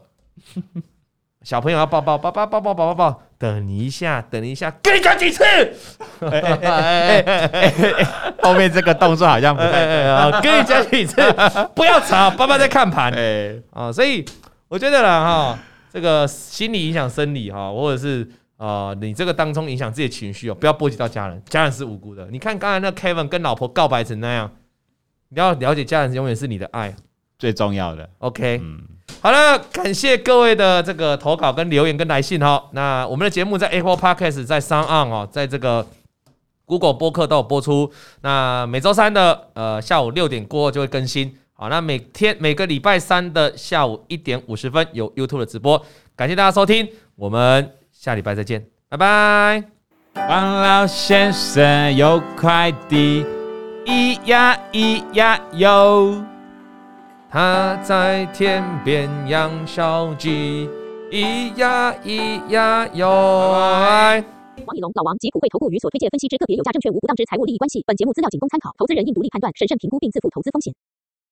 [1.47, 5.45] 小朋友要抱抱，抱抱抱抱抱抱抱，等你一下，等你一下，给你讲几次。
[8.43, 11.23] 后面这个动作好像不太对啊，给你讲几次，
[11.73, 13.13] 不要吵，爸爸在看盘。
[13.13, 14.25] 哎，啊，所以
[14.67, 15.59] 我觉得啦，哈，
[15.93, 18.29] 这个心理影响生理哈，或者是。
[18.57, 22.27] 啊，你这个当中影响自己的情绪哦，不要波及到家人，家人是无辜的。
[22.31, 24.51] 你看刚才那 Kevin 跟老婆告白成那样，
[25.29, 26.97] 你要了解家人永远是你的爱
[27.39, 28.09] 最重要的。
[28.21, 28.96] OK，嗯。
[29.21, 32.63] 好了，感谢各位的这个投稿跟留言跟来信哈。
[32.73, 35.87] 那我们的节目在 Apple Podcast 在 Sound 哦，在这个
[36.65, 37.91] Google 播客都有播出。
[38.23, 41.37] 那每周三的呃下午六点过后就会更新。
[41.55, 45.83] 好，那每天每个礼拜三的下午一点五十分有 YouTube 的直播。
[46.15, 47.73] 感谢大家收听，我们。
[47.93, 49.65] 下礼拜再见，拜拜。
[50.15, 53.25] 王老先生有快递，
[53.87, 56.36] 咿呀咿呀哟。
[57.29, 60.69] 他在天边养小鸡，
[61.11, 63.07] 咿呀咿呀哟。
[64.65, 67.83] 王以龙、老王及普惠投顾与所推荐分析之个别有价证券无不当之财务利益关系。
[67.85, 70.73] 本节目资料仅供参考，投资人应独立判断、审慎评估并自负投资风险。